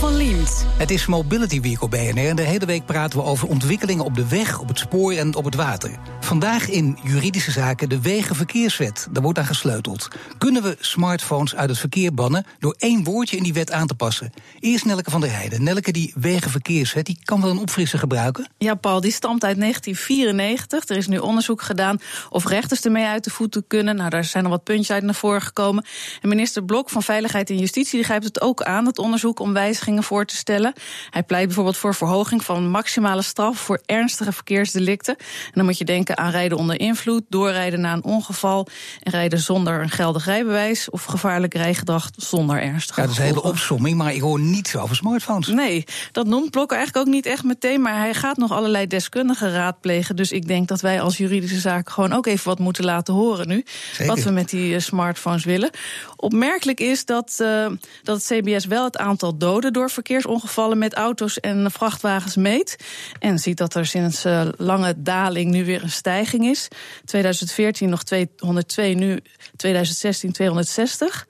Paul 0.00 0.10
van 0.10 0.16
Liemt. 0.16 0.66
Het 0.78 0.90
is 0.90 1.06
Mobility 1.06 1.60
Week 1.60 1.82
op 1.82 1.90
BNR 1.90 2.28
en 2.28 2.36
de 2.36 2.42
hele 2.42 2.66
week 2.66 2.86
praten 2.86 3.18
we 3.18 3.24
over 3.24 3.48
ontwikkelingen 3.48 4.04
op 4.04 4.14
de 4.14 4.28
weg, 4.28 4.58
op 4.58 4.68
het 4.68 4.78
spoor 4.78 5.12
en 5.12 5.34
op 5.34 5.44
het 5.44 5.54
water. 5.54 5.90
Vandaag 6.20 6.68
in 6.68 6.98
juridische 7.02 7.50
zaken 7.50 7.88
de 7.88 8.00
Wegenverkeerswet. 8.00 9.08
Daar 9.10 9.22
wordt 9.22 9.38
aan 9.38 9.46
gesleuteld. 9.46 10.08
Kunnen 10.38 10.62
we 10.62 10.76
smartphones 10.80 11.54
uit 11.54 11.68
het 11.68 11.78
verkeer 11.78 12.14
bannen 12.14 12.46
door 12.58 12.74
één 12.78 13.04
woordje 13.04 13.36
in 13.36 13.42
die 13.42 13.52
wet 13.52 13.72
aan 13.72 13.86
te 13.86 13.94
passen? 13.94 14.32
Eerst 14.60 14.84
Nelke 14.84 15.10
van 15.10 15.20
der 15.20 15.32
Heijden. 15.32 15.62
Nelke, 15.62 15.92
die 15.92 16.12
Wegenverkeerswet, 16.16 17.06
die 17.06 17.18
kan 17.24 17.40
wel 17.40 17.50
een 17.50 17.58
opfrisser 17.58 17.98
gebruiken? 17.98 18.48
Ja, 18.58 18.74
Paul, 18.74 19.00
die 19.00 19.12
stamt 19.12 19.44
uit 19.44 19.60
1994. 19.60 20.88
Er 20.88 20.96
is 20.96 21.06
nu 21.06 21.18
onderzoek 21.18 21.62
gedaan 21.62 21.98
of 22.30 22.46
rechters 22.46 22.80
ermee 22.80 23.06
uit 23.06 23.24
de 23.24 23.30
voeten 23.30 23.64
kunnen. 23.66 23.96
Nou, 23.96 24.10
daar 24.10 24.24
zijn 24.24 24.44
al 24.44 24.50
wat 24.50 24.64
puntjes 24.64 24.90
uit 24.90 25.02
naar 25.02 25.14
voren 25.14 25.42
gekomen. 25.42 25.84
En 26.22 26.28
minister 26.28 26.64
Blok 26.64 26.90
van 26.90 27.02
Veiligheid 27.02 27.50
en 27.50 27.58
Justitie 27.58 27.96
die 27.96 28.04
grijpt 28.04 28.24
het 28.24 28.40
ook 28.40 28.62
aan, 28.62 28.86
het 28.86 28.98
onderzoek, 28.98 29.40
om 29.40 29.52
wijzigingen 29.52 29.85
voor 29.94 30.24
te 30.24 30.36
stellen. 30.36 30.72
Hij 31.10 31.22
pleit 31.22 31.46
bijvoorbeeld 31.46 31.76
voor 31.76 31.94
verhoging 31.94 32.44
van 32.44 32.68
maximale 32.68 33.22
straf 33.22 33.58
voor 33.58 33.80
ernstige 33.86 34.32
verkeersdelicten. 34.32 35.16
En 35.16 35.52
dan 35.52 35.64
moet 35.64 35.78
je 35.78 35.84
denken 35.84 36.16
aan 36.16 36.30
rijden 36.30 36.58
onder 36.58 36.80
invloed, 36.80 37.22
doorrijden 37.28 37.80
na 37.80 37.92
een 37.92 38.04
ongeval 38.04 38.68
en 39.02 39.12
rijden 39.12 39.38
zonder 39.38 39.82
een 39.82 39.90
geldig 39.90 40.24
rijbewijs 40.24 40.90
of 40.90 41.04
gevaarlijk 41.04 41.54
rijgedrag 41.54 42.10
zonder 42.16 42.62
ernstige 42.62 43.00
Ja, 43.00 43.06
dat 43.06 43.16
is 43.16 43.22
een 43.22 43.28
hele 43.28 43.42
opsomming, 43.42 43.96
maar 43.96 44.14
ik 44.14 44.20
hoor 44.20 44.40
niets 44.40 44.76
over 44.76 44.96
smartphones. 44.96 45.46
Nee, 45.46 45.84
dat 46.12 46.26
noemt 46.26 46.50
Blok 46.50 46.72
eigenlijk 46.72 47.06
ook 47.06 47.12
niet 47.12 47.26
echt 47.26 47.44
meteen, 47.44 47.80
maar 47.80 47.96
hij 47.96 48.14
gaat 48.14 48.36
nog 48.36 48.52
allerlei 48.52 48.86
deskundigen 48.86 49.52
raadplegen. 49.52 50.16
Dus 50.16 50.32
ik 50.32 50.46
denk 50.46 50.68
dat 50.68 50.80
wij 50.80 51.00
als 51.00 51.16
juridische 51.16 51.60
zaken 51.60 51.92
gewoon 51.92 52.12
ook 52.12 52.26
even 52.26 52.48
wat 52.48 52.58
moeten 52.58 52.84
laten 52.84 53.14
horen 53.14 53.48
nu. 53.48 53.64
Zeker. 53.92 54.14
Wat 54.14 54.24
we 54.24 54.30
met 54.30 54.48
die 54.48 54.74
eh, 54.74 54.80
smartphones 54.80 55.44
willen. 55.44 55.70
Opmerkelijk 56.16 56.80
is 56.80 57.04
dat, 57.04 57.38
uh, 57.42 57.66
dat 58.02 58.16
het 58.16 58.26
CBS 58.26 58.66
wel 58.66 58.84
het 58.84 58.96
aantal 58.96 59.38
doden 59.38 59.72
door 59.76 59.90
verkeersongevallen 59.90 60.78
met 60.78 60.94
auto's 60.94 61.40
en 61.40 61.70
vrachtwagens 61.70 62.36
meet. 62.36 62.76
En 63.18 63.38
ziet 63.38 63.56
dat 63.56 63.74
er 63.74 63.86
sinds 63.86 64.26
uh, 64.26 64.48
lange 64.56 64.94
daling 64.96 65.50
nu 65.50 65.64
weer 65.64 65.82
een 65.82 65.90
stijging 65.90 66.44
is. 66.44 66.68
2014 67.04 67.88
nog 67.88 68.02
202, 68.02 68.94
nu 68.94 69.20
2016 69.56 70.32
260. 70.32 71.26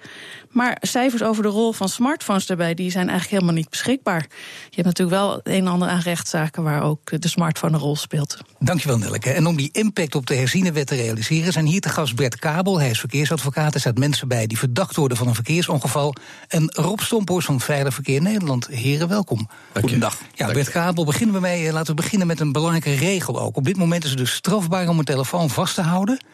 Maar 0.57 0.77
cijfers 0.81 1.23
over 1.23 1.43
de 1.43 1.49
rol 1.49 1.73
van 1.73 1.89
smartphones 1.89 2.47
daarbij, 2.47 2.75
die 2.75 2.91
zijn 2.91 3.09
eigenlijk 3.09 3.31
helemaal 3.31 3.61
niet 3.61 3.71
beschikbaar. 3.71 4.27
Je 4.69 4.83
hebt 4.83 4.87
natuurlijk 4.87 5.17
wel 5.17 5.41
een 5.43 5.61
en 5.61 5.67
ander 5.67 5.89
aan 5.89 6.01
rechtszaken 6.01 6.63
waar 6.63 6.83
ook 6.83 7.21
de 7.21 7.29
smartphone 7.29 7.75
een 7.75 7.81
rol 7.81 7.97
speelt. 7.97 8.39
Dankjewel, 8.59 8.99
Nelleke. 8.99 9.31
En 9.31 9.47
om 9.47 9.57
die 9.57 9.69
impact 9.73 10.15
op 10.15 10.27
de 10.27 10.35
herzienewet 10.35 10.87
te 10.87 10.95
realiseren, 10.95 11.53
zijn 11.53 11.67
hier 11.67 11.81
te 11.81 11.89
gast 11.89 12.17
Bert 12.17 12.37
Kabel. 12.37 12.81
Hij 12.81 12.91
is 12.91 13.01
verkeersadvocaat. 13.01 13.75
Er 13.75 13.81
staat 13.81 13.99
mensen 13.99 14.29
bij 14.29 14.47
die 14.47 14.59
verdacht 14.59 14.97
worden 14.97 15.17
van 15.17 15.29
een 15.29 15.35
verkeersongeval. 15.35 16.15
En 16.49 16.71
Rob 16.75 17.01
Stomphorst 17.01 17.47
van 17.47 17.61
Veilig 17.61 17.95
Verkeer 17.95 18.23
Nederland. 18.23 18.67
Heren, 18.67 19.09
welkom. 19.09 19.49
Goedendag. 19.81 20.19
Ja, 20.35 20.53
Bert 20.53 20.71
Kabel, 20.71 21.05
beginnen 21.05 21.35
we 21.35 21.41
mee. 21.41 21.73
Laten 21.73 21.95
we 21.97 22.03
beginnen 22.03 22.27
met 22.27 22.41
een 22.41 22.53
belangrijke 22.53 22.95
regel 22.95 23.41
ook. 23.41 23.57
Op 23.57 23.65
dit 23.65 23.77
moment 23.77 24.05
is 24.05 24.11
het 24.11 24.19
dus 24.19 24.35
strafbaar 24.35 24.89
om 24.89 24.99
een 24.99 25.05
telefoon 25.05 25.51
vast 25.51 25.75
te 25.75 25.83
houden. 25.83 26.25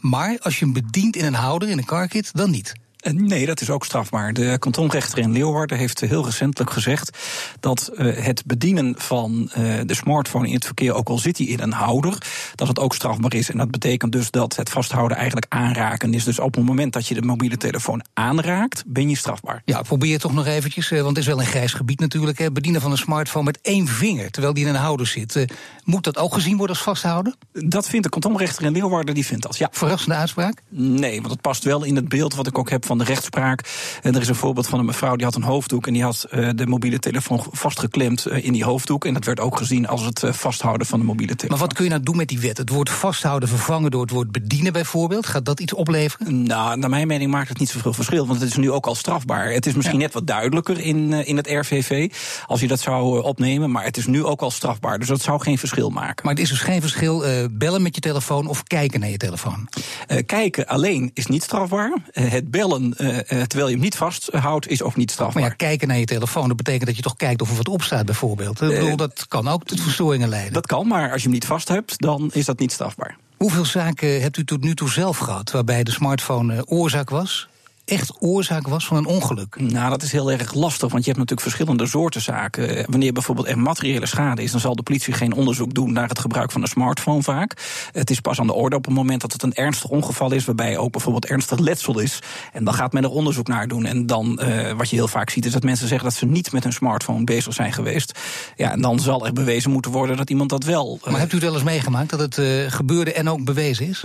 Maar 0.00 0.38
als 0.40 0.58
je 0.58 0.64
hem 0.64 0.74
bedient 0.74 1.16
in 1.16 1.24
een 1.24 1.34
houder, 1.34 1.68
in 1.68 1.78
een 1.78 1.84
carkit, 1.84 2.30
dan 2.32 2.50
niet. 2.50 2.72
Nee, 3.12 3.46
dat 3.46 3.60
is 3.60 3.70
ook 3.70 3.84
strafbaar. 3.84 4.32
De 4.32 4.56
kantonrechter 4.58 5.18
in 5.18 5.32
Leeuwarden 5.32 5.78
heeft 5.78 6.00
heel 6.00 6.24
recentelijk 6.24 6.70
gezegd 6.70 7.18
dat 7.60 7.90
uh, 7.94 8.16
het 8.16 8.42
bedienen 8.46 8.94
van 8.98 9.50
uh, 9.58 9.80
de 9.86 9.94
smartphone 9.94 10.48
in 10.48 10.54
het 10.54 10.64
verkeer, 10.64 10.94
ook 10.94 11.08
al 11.08 11.18
zit 11.18 11.38
hij 11.38 11.46
in 11.46 11.60
een 11.60 11.72
houder, 11.72 12.18
dat 12.54 12.68
het 12.68 12.78
ook 12.78 12.94
strafbaar 12.94 13.34
is. 13.34 13.50
En 13.50 13.58
dat 13.58 13.70
betekent 13.70 14.12
dus 14.12 14.30
dat 14.30 14.56
het 14.56 14.70
vasthouden 14.70 15.16
eigenlijk 15.16 15.46
aanraken 15.48 16.14
is. 16.14 16.24
Dus 16.24 16.38
op 16.38 16.54
het 16.54 16.64
moment 16.64 16.92
dat 16.92 17.06
je 17.06 17.14
de 17.14 17.22
mobiele 17.22 17.56
telefoon 17.56 18.04
aanraakt, 18.12 18.84
ben 18.86 19.08
je 19.08 19.16
strafbaar. 19.16 19.62
Ja, 19.64 19.82
probeer 19.82 20.18
toch 20.18 20.32
nog 20.32 20.46
eventjes, 20.46 20.88
want 20.88 21.06
het 21.06 21.18
is 21.18 21.26
wel 21.26 21.40
een 21.40 21.46
grijs 21.46 21.72
gebied 21.72 22.00
natuurlijk. 22.00 22.38
Hè. 22.38 22.52
Bedienen 22.52 22.80
van 22.80 22.90
een 22.90 22.98
smartphone 22.98 23.44
met 23.44 23.58
één 23.62 23.86
vinger, 23.86 24.30
terwijl 24.30 24.54
die 24.54 24.64
in 24.64 24.74
een 24.74 24.80
houder 24.80 25.06
zit. 25.06 25.44
Moet 25.84 26.04
dat 26.04 26.18
ook 26.18 26.34
gezien 26.34 26.56
worden 26.56 26.76
als 26.76 26.84
vasthouden? 26.84 27.36
Dat 27.52 27.88
vindt 27.88 28.04
de 28.04 28.10
kantonrechter 28.10 28.64
in 28.64 28.72
Leeuwarden, 28.72 29.14
die 29.14 29.26
vindt 29.26 29.42
dat, 29.42 29.56
ja. 29.56 29.68
Verrassende 29.70 30.14
uitspraak? 30.14 30.62
Nee, 30.68 31.20
want 31.20 31.32
het 31.32 31.40
past 31.40 31.64
wel 31.64 31.84
in 31.84 31.96
het 31.96 32.08
beeld 32.08 32.34
wat 32.34 32.46
ik 32.46 32.58
ook 32.58 32.70
heb 32.70 32.86
van 32.86 32.93
de 32.98 33.04
rechtspraak. 33.04 33.60
En 34.02 34.14
er 34.14 34.20
is 34.20 34.28
een 34.28 34.34
voorbeeld 34.34 34.66
van 34.66 34.78
een 34.78 34.84
mevrouw 34.84 35.16
die 35.16 35.24
had 35.24 35.34
een 35.34 35.42
hoofddoek 35.42 35.86
en 35.86 35.92
die 35.92 36.02
had 36.02 36.26
uh, 36.34 36.48
de 36.54 36.66
mobiele 36.66 36.98
telefoon 36.98 37.44
vastgeklemd 37.52 38.26
uh, 38.26 38.44
in 38.44 38.52
die 38.52 38.64
hoofddoek. 38.64 39.04
En 39.04 39.14
dat 39.14 39.24
werd 39.24 39.40
ook 39.40 39.56
gezien 39.56 39.88
als 39.88 40.04
het 40.04 40.22
uh, 40.22 40.32
vasthouden 40.32 40.86
van 40.86 40.98
de 40.98 41.04
mobiele 41.04 41.34
telefoon. 41.34 41.58
Maar 41.58 41.66
wat 41.66 41.76
kun 41.76 41.84
je 41.84 41.90
nou 41.90 42.02
doen 42.02 42.16
met 42.16 42.28
die 42.28 42.40
wet? 42.40 42.58
Het 42.58 42.68
woord 42.68 42.90
vasthouden 42.90 43.48
vervangen 43.48 43.90
door 43.90 44.00
het 44.02 44.10
woord 44.10 44.32
bedienen 44.32 44.72
bijvoorbeeld? 44.72 45.26
Gaat 45.26 45.44
dat 45.44 45.60
iets 45.60 45.72
opleveren? 45.72 46.42
Nou, 46.42 46.78
naar 46.78 46.90
mijn 46.90 47.06
mening 47.06 47.30
maakt 47.30 47.48
het 47.48 47.58
niet 47.58 47.68
zoveel 47.68 47.92
verschil, 47.92 48.26
want 48.26 48.40
het 48.40 48.50
is 48.50 48.56
nu 48.56 48.70
ook 48.70 48.86
al 48.86 48.94
strafbaar. 48.94 49.52
Het 49.52 49.66
is 49.66 49.74
misschien 49.74 49.98
ja. 49.98 50.04
net 50.04 50.14
wat 50.14 50.26
duidelijker 50.26 50.80
in, 50.80 51.12
in 51.12 51.36
het 51.36 51.46
RVV 51.46 52.12
als 52.46 52.60
je 52.60 52.66
dat 52.66 52.80
zou 52.80 53.22
opnemen, 53.22 53.70
maar 53.70 53.84
het 53.84 53.96
is 53.96 54.06
nu 54.06 54.24
ook 54.24 54.40
al 54.40 54.50
strafbaar. 54.50 54.98
Dus 54.98 55.08
dat 55.08 55.20
zou 55.20 55.40
geen 55.40 55.58
verschil 55.58 55.90
maken. 55.90 56.24
Maar 56.24 56.34
het 56.34 56.42
is 56.42 56.48
dus 56.48 56.60
geen 56.60 56.80
verschil 56.80 57.24
bellen 57.50 57.82
met 57.82 57.94
je 57.94 58.00
telefoon 58.00 58.46
of 58.46 58.62
kijken 58.62 59.00
naar 59.00 59.10
je 59.10 59.16
telefoon? 59.16 59.68
kijken 60.26 60.66
alleen 60.66 61.10
is 61.14 61.26
niet 61.26 61.42
strafbaar. 61.42 61.92
het 62.12 62.50
bellen 62.50 62.83
uh, 62.86 63.18
terwijl 63.18 63.66
je 63.66 63.72
hem 63.72 63.80
niet 63.80 63.96
vasthoudt, 63.96 64.68
is 64.68 64.82
ook 64.82 64.96
niet 64.96 65.10
strafbaar. 65.10 65.42
Maar 65.42 65.50
ja, 65.50 65.56
kijken 65.56 65.88
naar 65.88 65.98
je 65.98 66.04
telefoon, 66.04 66.48
dat 66.48 66.56
betekent 66.56 66.86
dat 66.86 66.96
je 66.96 67.02
toch 67.02 67.16
kijkt 67.16 67.42
of 67.42 67.50
er 67.50 67.56
wat 67.56 67.68
op 67.68 67.82
staat, 67.82 68.06
bijvoorbeeld. 68.06 68.60
Ik 68.60 68.68
bedoel, 68.68 68.96
dat 68.96 69.26
kan 69.28 69.48
ook 69.48 69.64
tot 69.64 69.80
verstoringen 69.80 70.28
leiden. 70.28 70.52
Dat 70.52 70.66
kan, 70.66 70.86
maar 70.86 71.12
als 71.12 71.22
je 71.22 71.28
hem 71.28 71.32
niet 71.32 71.46
vast 71.46 71.68
hebt, 71.68 72.00
dan 72.00 72.30
is 72.32 72.44
dat 72.44 72.58
niet 72.58 72.72
strafbaar. 72.72 73.16
Hoeveel 73.36 73.64
zaken 73.64 74.20
hebt 74.20 74.36
u 74.36 74.44
tot 74.44 74.60
nu 74.60 74.74
toe 74.74 74.90
zelf 74.90 75.18
gehad 75.18 75.50
waarbij 75.50 75.82
de 75.82 75.90
smartphone 75.90 76.66
oorzaak 76.66 77.10
was? 77.10 77.48
Echt 77.84 78.12
oorzaak 78.18 78.68
was 78.68 78.86
van 78.86 78.96
een 78.96 79.06
ongeluk? 79.06 79.60
Nou, 79.60 79.90
dat 79.90 80.02
is 80.02 80.12
heel 80.12 80.30
erg 80.30 80.54
lastig, 80.54 80.90
want 80.90 81.04
je 81.04 81.10
hebt 81.10 81.18
natuurlijk 81.18 81.40
verschillende 81.40 81.86
soorten 81.86 82.20
zaken. 82.20 82.84
Wanneer 82.90 83.12
bijvoorbeeld 83.12 83.48
er 83.48 83.58
materiële 83.58 84.06
schade 84.06 84.42
is, 84.42 84.50
dan 84.50 84.60
zal 84.60 84.76
de 84.76 84.82
politie 84.82 85.12
geen 85.12 85.32
onderzoek 85.32 85.74
doen 85.74 85.92
naar 85.92 86.08
het 86.08 86.18
gebruik 86.18 86.52
van 86.52 86.62
een 86.62 86.68
smartphone 86.68 87.22
vaak. 87.22 87.56
Het 87.92 88.10
is 88.10 88.20
pas 88.20 88.40
aan 88.40 88.46
de 88.46 88.52
orde 88.52 88.76
op 88.76 88.84
het 88.84 88.94
moment 88.94 89.20
dat 89.20 89.32
het 89.32 89.42
een 89.42 89.54
ernstig 89.54 89.90
ongeval 89.90 90.32
is, 90.32 90.44
waarbij 90.44 90.76
ook 90.76 90.92
bijvoorbeeld 90.92 91.26
ernstig 91.26 91.58
letsel 91.58 91.98
is. 91.98 92.18
En 92.52 92.64
dan 92.64 92.74
gaat 92.74 92.92
men 92.92 93.02
er 93.02 93.10
onderzoek 93.10 93.48
naar 93.48 93.68
doen. 93.68 93.84
En 93.84 94.06
dan, 94.06 94.40
uh, 94.42 94.72
wat 94.72 94.90
je 94.90 94.96
heel 94.96 95.08
vaak 95.08 95.30
ziet, 95.30 95.44
is 95.44 95.52
dat 95.52 95.62
mensen 95.62 95.88
zeggen 95.88 96.08
dat 96.08 96.18
ze 96.18 96.26
niet 96.26 96.52
met 96.52 96.62
hun 96.62 96.72
smartphone 96.72 97.24
bezig 97.24 97.54
zijn 97.54 97.72
geweest. 97.72 98.18
Ja, 98.56 98.72
en 98.72 98.80
dan 98.80 98.98
zal 98.98 99.26
er 99.26 99.32
bewezen 99.32 99.70
moeten 99.70 99.90
worden 99.90 100.16
dat 100.16 100.30
iemand 100.30 100.50
dat 100.50 100.64
wel. 100.64 100.98
Uh, 101.04 101.10
maar 101.10 101.20
hebt 101.20 101.32
u 101.32 101.34
het 101.34 101.44
wel 101.44 101.54
eens 101.54 101.62
meegemaakt 101.62 102.10
dat 102.10 102.20
het 102.20 102.36
uh, 102.36 102.70
gebeurde 102.70 103.12
en 103.12 103.28
ook 103.28 103.44
bewezen 103.44 103.88
is? 103.88 104.02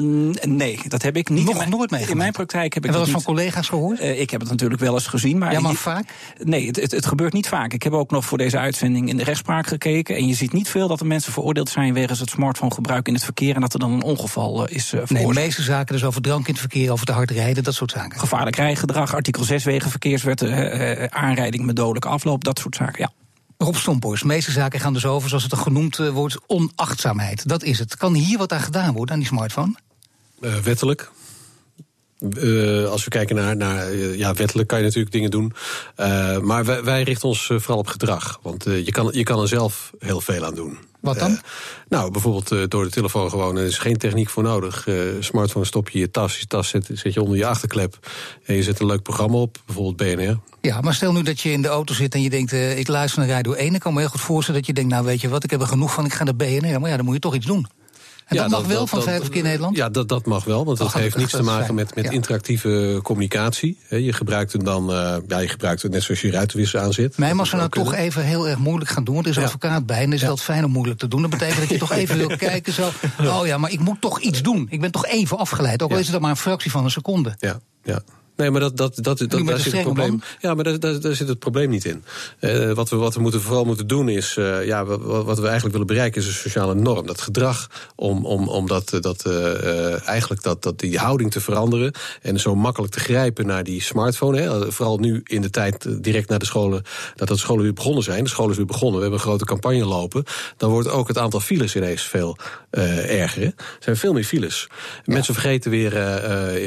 Nee, 0.48 0.80
dat 0.88 1.02
heb 1.02 1.18
ik 1.18 1.30
niet. 1.30 1.46
Nog 1.46 1.58
mijn, 1.58 1.70
nooit 1.70 1.90
meegemaakt? 1.90 2.12
In 2.12 2.18
mijn 2.18 2.32
praktijk 2.32 2.74
heb 2.74 2.84
ik 2.84 2.90
en 2.90 2.96
dat 2.98 3.08
eens 3.08 3.12
van 3.12 3.24
collega's 3.24 3.69
gehoord? 3.70 4.00
Uh, 4.00 4.20
ik 4.20 4.30
heb 4.30 4.40
het 4.42 4.50
natuurlijk 4.50 4.82
wel 4.82 4.94
eens 4.94 5.08
gezien. 5.08 5.38
Maar 5.38 5.52
ja, 5.52 5.60
maar 5.60 5.72
je, 5.72 5.78
vaak? 5.78 6.14
Nee, 6.44 6.68
het, 6.68 6.76
het, 6.76 6.92
het, 6.92 7.06
gebeurt 7.06 7.34
niet 7.34 7.48
vaak. 7.48 7.74
Ik 7.74 7.84
heb 7.84 7.94
ook 7.94 8.12
nog 8.12 8.26
voor 8.26 8.38
deze 8.38 8.58
uitzending 8.58 9.10
in 9.10 9.18
de 9.18 9.24
rechtspraak 9.24 9.68
gekeken. 9.68 10.16
En 10.16 10.28
je 10.28 10.34
ziet 10.34 10.54
niet 10.54 10.70
veel 10.70 10.88
dat 10.88 11.00
er 11.00 11.06
mensen 11.06 11.34
veroordeeld 11.34 11.70
zijn 11.70 11.94
wegens 11.94 12.20
het 12.20 12.30
smartphonegebruik 12.30 13.08
in 13.08 13.14
het 13.14 13.24
verkeer. 13.24 13.56
En 13.56 13.62
dat 13.62 13.74
er 13.74 13.80
dan 13.80 13.92
een 13.92 14.04
ongeval 14.04 14.68
uh, 14.68 14.76
is 14.76 14.94
uh, 14.94 15.02
Nee, 15.08 15.28
de 15.28 15.34
meeste 15.34 15.62
zaken 15.62 15.94
dus 15.94 16.04
over 16.04 16.22
drank 16.22 16.48
in 16.48 16.52
het 16.52 16.60
verkeer, 16.60 16.92
over 16.92 17.06
te 17.06 17.12
hard 17.12 17.32
rijden, 17.32 17.64
dat 17.64 17.74
soort 17.74 17.92
zaken. 17.92 18.20
Gevaarlijk 18.20 18.56
rijgedrag, 18.56 19.14
artikel 19.14 19.44
6 19.44 19.64
wegenverkeerswet, 19.64 20.44
aanrijding 21.10 21.66
met 21.66 21.76
dodelijke 21.76 22.08
afloop, 22.08 22.44
dat 22.44 22.60
soort 22.60 22.76
zaken, 22.76 23.02
ja. 23.02 23.12
Rob 23.58 23.76
Stomphorst, 23.76 24.22
de 24.22 24.28
meeste 24.28 24.52
zaken 24.52 24.80
gaan 24.80 24.94
dus 24.94 25.06
over, 25.06 25.30
zoals 25.30 25.44
het 25.44 25.52
dan 25.52 25.62
genoemd 25.62 25.98
wordt, 25.98 26.38
onachtzaamheid. 26.48 27.48
Dat 27.48 27.64
is 27.64 27.80
het. 27.80 27.98
Kan 27.98 28.14
hier 28.14 28.38
wat 28.38 28.54
aan 28.54 28.60
gedaan 28.60 28.94
worden 28.94 29.14
aan 29.14 29.20
die 29.20 29.28
smartphone? 29.28 29.76
wettelijk. 30.64 31.12
Uh, 32.20 32.86
als 32.86 33.04
we 33.04 33.10
kijken 33.10 33.36
naar, 33.36 33.56
naar 33.56 33.94
uh, 33.94 34.16
ja, 34.16 34.34
wettelijk 34.34 34.68
kan 34.68 34.78
je 34.78 34.84
natuurlijk 34.84 35.12
dingen 35.12 35.32
doen. 35.32 35.54
Uh, 35.98 36.38
maar 36.38 36.66
wij, 36.66 36.84
wij, 36.84 37.04
richten 37.04 37.28
ons 37.28 37.46
vooral 37.46 37.78
op 37.78 37.88
gedrag. 37.88 38.40
Want 38.42 38.64
je, 38.64 38.92
kan, 38.92 39.10
je 39.12 39.24
kan 39.24 39.42
er 39.42 39.48
zelf 39.48 39.92
heel 40.00 40.22
veel 40.22 40.46
aan 40.46 40.56
doen. 40.56 40.78
Wat 41.00 41.20
dan? 41.20 41.40
nou, 41.90 42.12
bijvoorbeeld 42.12 42.72
door 42.72 42.84
de 42.84 42.90
telefoon 42.90 43.30
gewoon. 43.30 43.58
Er 43.58 43.66
is 43.66 43.78
geen 43.78 43.98
techniek 43.98 44.30
voor 44.30 44.44
nodig. 44.44 44.88
smartphone 45.20 45.66
stop 45.66 45.90
je 45.90 46.00
je 46.00 46.12
tas. 46.12 46.40
Je 46.40 46.46
tas 46.46 46.70
zet, 46.70 46.90
zet 46.94 47.14
je 47.14 47.22
onder 47.22 47.38
je 47.38 47.46
achterklep. 47.46 48.00
En 48.46 48.56
je 48.56 48.64
zet 48.64 48.80
een 48.80 48.86
leuk 48.86 49.02
programma 49.02 49.38
op. 49.38 49.58
Bijvoorbeeld 49.66 49.98
BNR. 49.98 50.40
Ja, 50.62 50.82
maar 50.82 50.94
stel 50.94 51.12
nu 51.12 51.22
dat 51.22 51.40
je 51.40 51.52
in 51.52 51.62
de 51.62 51.68
auto 51.68 51.94
zit 51.94 52.14
en 52.14 52.22
je 52.22 52.30
denkt... 52.30 52.52
ik 52.52 52.88
luister 52.88 53.20
naar 53.20 53.30
Radio 53.30 53.54
1. 53.54 53.74
Ik 53.74 53.80
kan 53.80 53.94
me 53.94 54.00
heel 54.00 54.10
goed 54.10 54.22
voorstellen 54.22 54.60
dat 54.60 54.70
je 54.70 54.76
denkt... 54.76 54.92
nou 54.92 55.06
weet 55.06 55.22
je 55.22 55.30
wat, 55.30 55.44
ik 55.44 55.52
heb 55.52 55.62
er 55.62 55.68
genoeg 55.68 55.94
van, 55.94 56.06
ik 56.06 56.14
ga 56.14 56.24
naar 56.24 56.36
BNR. 56.36 56.80
Maar 56.80 56.90
ja, 56.90 56.96
dan 56.96 57.06
moet 57.06 57.14
je 57.14 57.20
toch 57.20 57.36
iets 57.36 57.46
doen. 57.46 57.68
En 58.30 58.36
ja, 58.36 58.42
dat 58.42 58.52
mag 58.52 58.62
dat, 58.62 58.70
wel 58.70 58.88
van 58.88 59.04
Veilig 59.04 59.24
Verkeer 59.24 59.44
Nederland? 59.44 59.76
Ja, 59.76 59.90
dat, 59.90 60.08
dat 60.08 60.26
mag 60.26 60.44
wel, 60.44 60.66
want 60.66 60.78
dat 60.78 60.94
heeft 60.94 61.18
niets 61.18 61.32
te 61.32 61.44
maken 61.44 61.76
met, 61.76 61.96
met 61.96 62.06
ja. 62.06 62.12
interactieve 62.12 63.00
communicatie. 63.04 63.78
je 63.90 64.14
gebruikt 64.14 64.54
hem 64.54 64.64
dan, 64.64 64.92
uh, 64.92 65.16
ja, 65.28 65.38
je 65.38 65.48
gebruikt 65.48 65.82
het 65.82 65.92
net 65.92 66.04
zoals 66.04 66.22
je 66.22 66.32
ruitenwisser 66.32 66.80
aanzet. 66.80 67.18
Nee, 67.18 67.30
maar 67.30 67.40
als 67.40 67.52
we 67.52 67.58
nou 67.58 67.70
toch 67.70 67.94
even 67.94 68.24
heel 68.24 68.48
erg 68.48 68.58
moeilijk 68.58 68.90
gaan 68.90 69.04
doen, 69.04 69.14
want 69.14 69.26
er 69.26 69.32
is 69.32 69.38
een 69.38 69.44
ja. 69.44 69.50
advocaat 69.50 69.86
bij 69.86 70.02
en 70.02 70.14
is 70.14 70.22
dat 70.22 70.42
fijn 70.42 70.66
om 70.66 70.72
moeilijk 70.72 71.00
te 71.00 71.08
doen. 71.08 71.22
Dat 71.22 71.30
betekent 71.30 71.60
dat 71.60 71.70
je 71.70 71.78
toch 71.78 71.92
even 71.92 72.18
wil 72.18 72.38
kijken 72.50 72.74
zo, 72.74 72.90
oh 73.20 73.46
ja, 73.46 73.58
maar 73.58 73.72
ik 73.72 73.80
moet 73.80 74.02
toch 74.02 74.20
iets 74.20 74.42
doen. 74.42 74.68
Ik 74.70 74.82
ben 74.82 74.92
toch 74.92 75.06
even 75.06 75.38
afgeleid, 75.38 75.82
ook 75.82 75.92
al 75.92 75.98
is 75.98 76.04
het 76.04 76.12
dan 76.12 76.22
maar 76.22 76.32
een 76.32 76.38
fractie 76.38 76.72
van 76.72 76.84
een 76.84 76.92
seconde. 76.92 77.36
Ja, 77.40 77.60
ja. 77.84 78.02
Nee, 78.40 78.52
maar 78.52 78.60
dat, 78.62 78.78
dat, 78.78 78.96
dat, 78.96 79.18
dat, 79.18 79.46
daar 79.46 79.60
zit 79.60 79.72
het 79.74 79.82
probleem. 79.82 80.22
Ja, 80.40 80.54
maar 80.54 80.64
daar, 80.64 80.80
daar, 80.80 81.00
daar 81.00 81.16
zit 81.16 81.28
het 81.28 81.40
probleem 81.40 81.70
niet 81.70 81.86
in. 81.86 82.04
Eh, 82.40 82.72
wat, 82.72 82.90
we, 82.90 82.96
wat 82.96 83.14
we 83.14 83.22
moeten, 83.22 83.42
vooral 83.42 83.66
moeten 83.66 83.88
doen 83.88 84.10
is. 84.10 84.38
eh, 84.38 84.66
ja, 84.66 84.86
wat, 84.86 85.00
wat 85.26 85.38
we 85.40 85.44
eigenlijk 85.44 85.72
willen 85.72 85.88
bereiken 85.88 86.22
is 86.22 86.28
een 86.28 86.34
sociale 86.34 86.74
norm. 86.76 87.06
Dat 87.08 87.22
gedrag 87.22 87.68
om, 87.96 88.26
om, 88.26 88.48
om 88.48 88.68
dat, 88.68 88.94
eh, 88.94 89.02
dat, 89.02 89.26
eigenlijk 90.06 90.44
dat, 90.44 90.64
dat 90.64 90.80
die 90.80 90.98
houding 90.98 91.32
te 91.32 91.42
veranderen. 91.42 91.92
En 92.22 92.40
zo 92.40 92.56
makkelijk 92.56 92.94
te 92.94 93.00
grijpen 93.00 93.46
naar 93.46 93.64
die 93.64 93.82
smartphone. 93.82 94.42
Hè. 94.42 94.72
Vooral 94.72 94.98
nu 94.98 95.22
in 95.24 95.42
de 95.42 95.50
tijd 95.50 96.04
direct 96.04 96.30
na 96.30 96.38
de 96.38 96.46
scholen. 96.46 96.84
Dat 97.16 97.28
de 97.28 97.38
scholen 97.38 97.64
weer 97.64 97.74
begonnen 97.74 98.04
zijn. 98.04 98.24
De 98.24 98.30
scholen 98.30 98.52
is 98.52 98.58
weer 98.58 98.66
begonnen. 98.66 98.96
We 98.96 99.02
hebben 99.02 99.20
een 99.20 99.26
grote 99.26 99.46
campagne 99.46 99.86
lopen. 99.86 100.24
Dan 100.58 100.70
wordt 100.70 100.90
ook 100.90 101.08
het 101.08 101.18
aantal 101.18 101.40
files 101.40 101.76
ineens 101.76 102.02
veel 102.02 102.38
erger. 102.72 103.42
hè. 103.42 103.48
Er 103.48 103.54
zijn 103.80 103.98
veel 103.98 104.14
meer 104.14 104.24
files. 104.24 104.68
Mensen 105.06 105.34
vergeten 105.34 105.72
weer 105.72 105.94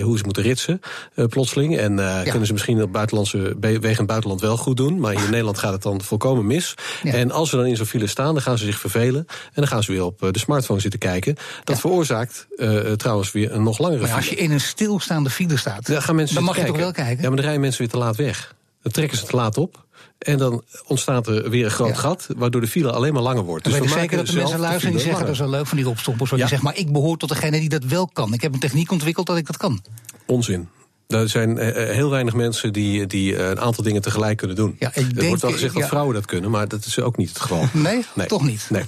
hoe 0.02 0.18
ze 0.18 0.24
moeten 0.24 0.42
ritsen. 0.42 0.80
eh, 1.14 1.24
En 1.70 1.98
eh, 1.98 2.22
kunnen 2.22 2.46
ze 2.46 2.52
misschien 2.52 2.82
op 2.82 2.92
buitenlandse 2.92 3.56
wegen 3.60 3.82
in 3.82 3.96
het 3.96 4.06
buitenland 4.06 4.40
wel 4.40 4.56
goed 4.56 4.76
doen. 4.76 5.00
Maar 5.00 5.12
hier 5.12 5.24
in 5.24 5.30
Nederland 5.30 5.58
gaat 5.58 5.72
het 5.72 5.82
dan 5.82 6.00
volkomen 6.00 6.46
mis. 6.46 6.74
Ja. 7.02 7.12
En 7.12 7.30
als 7.30 7.50
ze 7.50 7.56
dan 7.56 7.66
in 7.66 7.76
zo'n 7.76 7.86
file 7.86 8.06
staan, 8.06 8.34
dan 8.34 8.42
gaan 8.42 8.58
ze 8.58 8.64
zich 8.64 8.78
vervelen. 8.78 9.26
En 9.28 9.52
dan 9.54 9.66
gaan 9.66 9.82
ze 9.82 9.92
weer 9.92 10.04
op 10.04 10.22
eh, 10.22 10.30
de 10.30 10.38
smartphone 10.38 10.80
zitten 10.80 11.00
kijken. 11.00 11.36
Dat 11.64 11.80
veroorzaakt 11.80 12.46
eh, 12.56 12.78
trouwens 12.78 13.32
weer 13.32 13.52
een 13.52 13.62
nog 13.62 13.78
langere 13.78 14.00
Maar 14.00 14.10
ja, 14.10 14.16
als 14.16 14.28
je 14.28 14.36
in 14.36 14.50
een 14.50 14.60
stilstaande 14.60 15.30
file 15.30 15.56
staat, 15.56 15.86
Dan 15.86 16.02
gaan 16.02 16.14
mensen 16.14 16.34
dan 16.34 16.44
mag 16.44 16.54
je 16.54 16.60
zitten 16.60 16.80
toch 16.80 16.84
wel 16.84 17.04
kijken? 17.04 17.22
Ja, 17.22 17.26
maar 17.28 17.36
dan 17.36 17.44
rijden 17.44 17.60
mensen 17.60 17.80
weer 17.80 17.90
te 17.90 17.98
laat 17.98 18.16
weg. 18.16 18.54
Dan 18.82 18.92
trekken 18.92 19.18
ze 19.18 19.24
te 19.24 19.36
laat 19.36 19.58
op. 19.58 19.84
En 20.18 20.38
dan 20.38 20.62
ontstaat 20.86 21.26
er 21.26 21.50
weer 21.50 21.64
een 21.64 21.70
groot 21.70 21.88
Ja. 21.88 21.94
gat, 21.94 22.26
waardoor 22.36 22.60
de 22.60 22.66
file 22.66 22.92
alleen 22.92 23.12
maar 23.12 23.22
langer 23.22 23.42
wordt. 23.42 23.66
Weet 23.66 23.80
we 23.80 23.88
zeker 23.88 24.16
dat 24.16 24.26
de 24.26 24.36
mensen 24.36 24.58
luisteren 24.58 24.90
die 24.90 25.00
file 25.00 25.10
zeggen... 25.10 25.20
dat 25.20 25.34
is 25.34 25.38
wel 25.38 25.50
leuk 25.50 25.66
van 25.66 25.76
die 25.76 25.88
opstoppers. 25.88 26.30
Ja. 26.30 26.36
die 26.36 26.46
zeggen, 26.46 26.66
maar 26.66 26.76
ik 26.76 26.92
behoor 26.92 27.16
tot 27.16 27.28
degene 27.28 27.58
die 27.58 27.68
dat 27.68 27.84
wel 27.84 28.06
kan. 28.12 28.32
Ik 28.34 28.42
heb 28.42 28.52
een 28.52 28.60
techniek 28.60 28.90
ontwikkeld 28.90 29.26
dat 29.26 29.36
ik 29.36 29.46
dat 29.46 29.56
kan. 29.56 29.82
Onzin. 30.26 30.68
Er 31.14 31.28
zijn 31.28 31.58
eh, 31.58 31.68
eh, 31.68 31.94
heel 31.94 32.10
weinig 32.10 32.34
mensen 32.34 32.72
die, 32.72 33.06
die 33.06 33.36
eh, 33.36 33.48
een 33.48 33.60
aantal 33.60 33.84
dingen 33.84 34.02
tegelijk 34.02 34.36
kunnen 34.36 34.56
doen. 34.56 34.76
Ja, 34.78 34.88
ik 34.88 34.94
er 34.94 35.14
denk, 35.14 35.26
wordt 35.26 35.42
wel 35.42 35.52
gezegd 35.52 35.74
ja. 35.74 35.80
dat 35.80 35.88
vrouwen 35.88 36.14
dat 36.14 36.26
kunnen, 36.26 36.50
maar 36.50 36.68
dat 36.68 36.84
is 36.84 37.00
ook 37.00 37.16
niet 37.16 37.28
het 37.28 37.40
geval. 37.40 37.68
Nee? 37.82 38.26
Toch 38.26 38.42
niet? 38.42 38.66
Nee, 38.70 38.84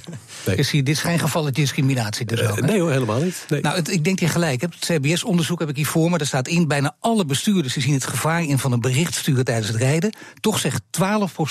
nee. 0.47 0.57
Dus 0.57 0.71
hier, 0.71 0.85
dit 0.85 0.95
is 0.95 1.01
geen 1.01 1.19
gevallen 1.19 1.53
discriminatie 1.53 2.27
dus 2.27 2.43
ook, 2.43 2.61
nee 2.61 2.81
hoor, 2.81 2.91
helemaal 2.91 3.23
niet. 3.23 3.45
Nee. 3.49 3.61
Nou, 3.61 3.77
het, 3.77 3.91
ik 3.91 4.05
denk 4.05 4.19
dat 4.19 4.29
je 4.29 4.35
gelijk 4.35 4.61
hebt. 4.61 4.75
Het 4.75 4.85
CBS-onderzoek 4.85 5.59
heb 5.59 5.69
ik 5.69 5.77
hier 5.77 5.87
voor 5.87 6.11
me. 6.11 6.19
Daar 6.19 6.27
staat 6.27 6.49
in, 6.49 6.69
bijna 6.69 6.97
alle 7.01 7.25
bestuurders 7.25 7.75
die 7.75 7.83
zien 7.83 7.95
het 7.95 8.07
gevaar 8.07 8.43
in 8.43 8.59
van 8.59 8.73
een 8.73 8.81
bericht 8.81 9.15
sturen 9.15 9.45
tijdens 9.45 9.69
het 9.69 9.77
rijden. 9.77 10.13
Toch 10.41 10.59
zegt 10.59 10.83
12% 10.83 10.91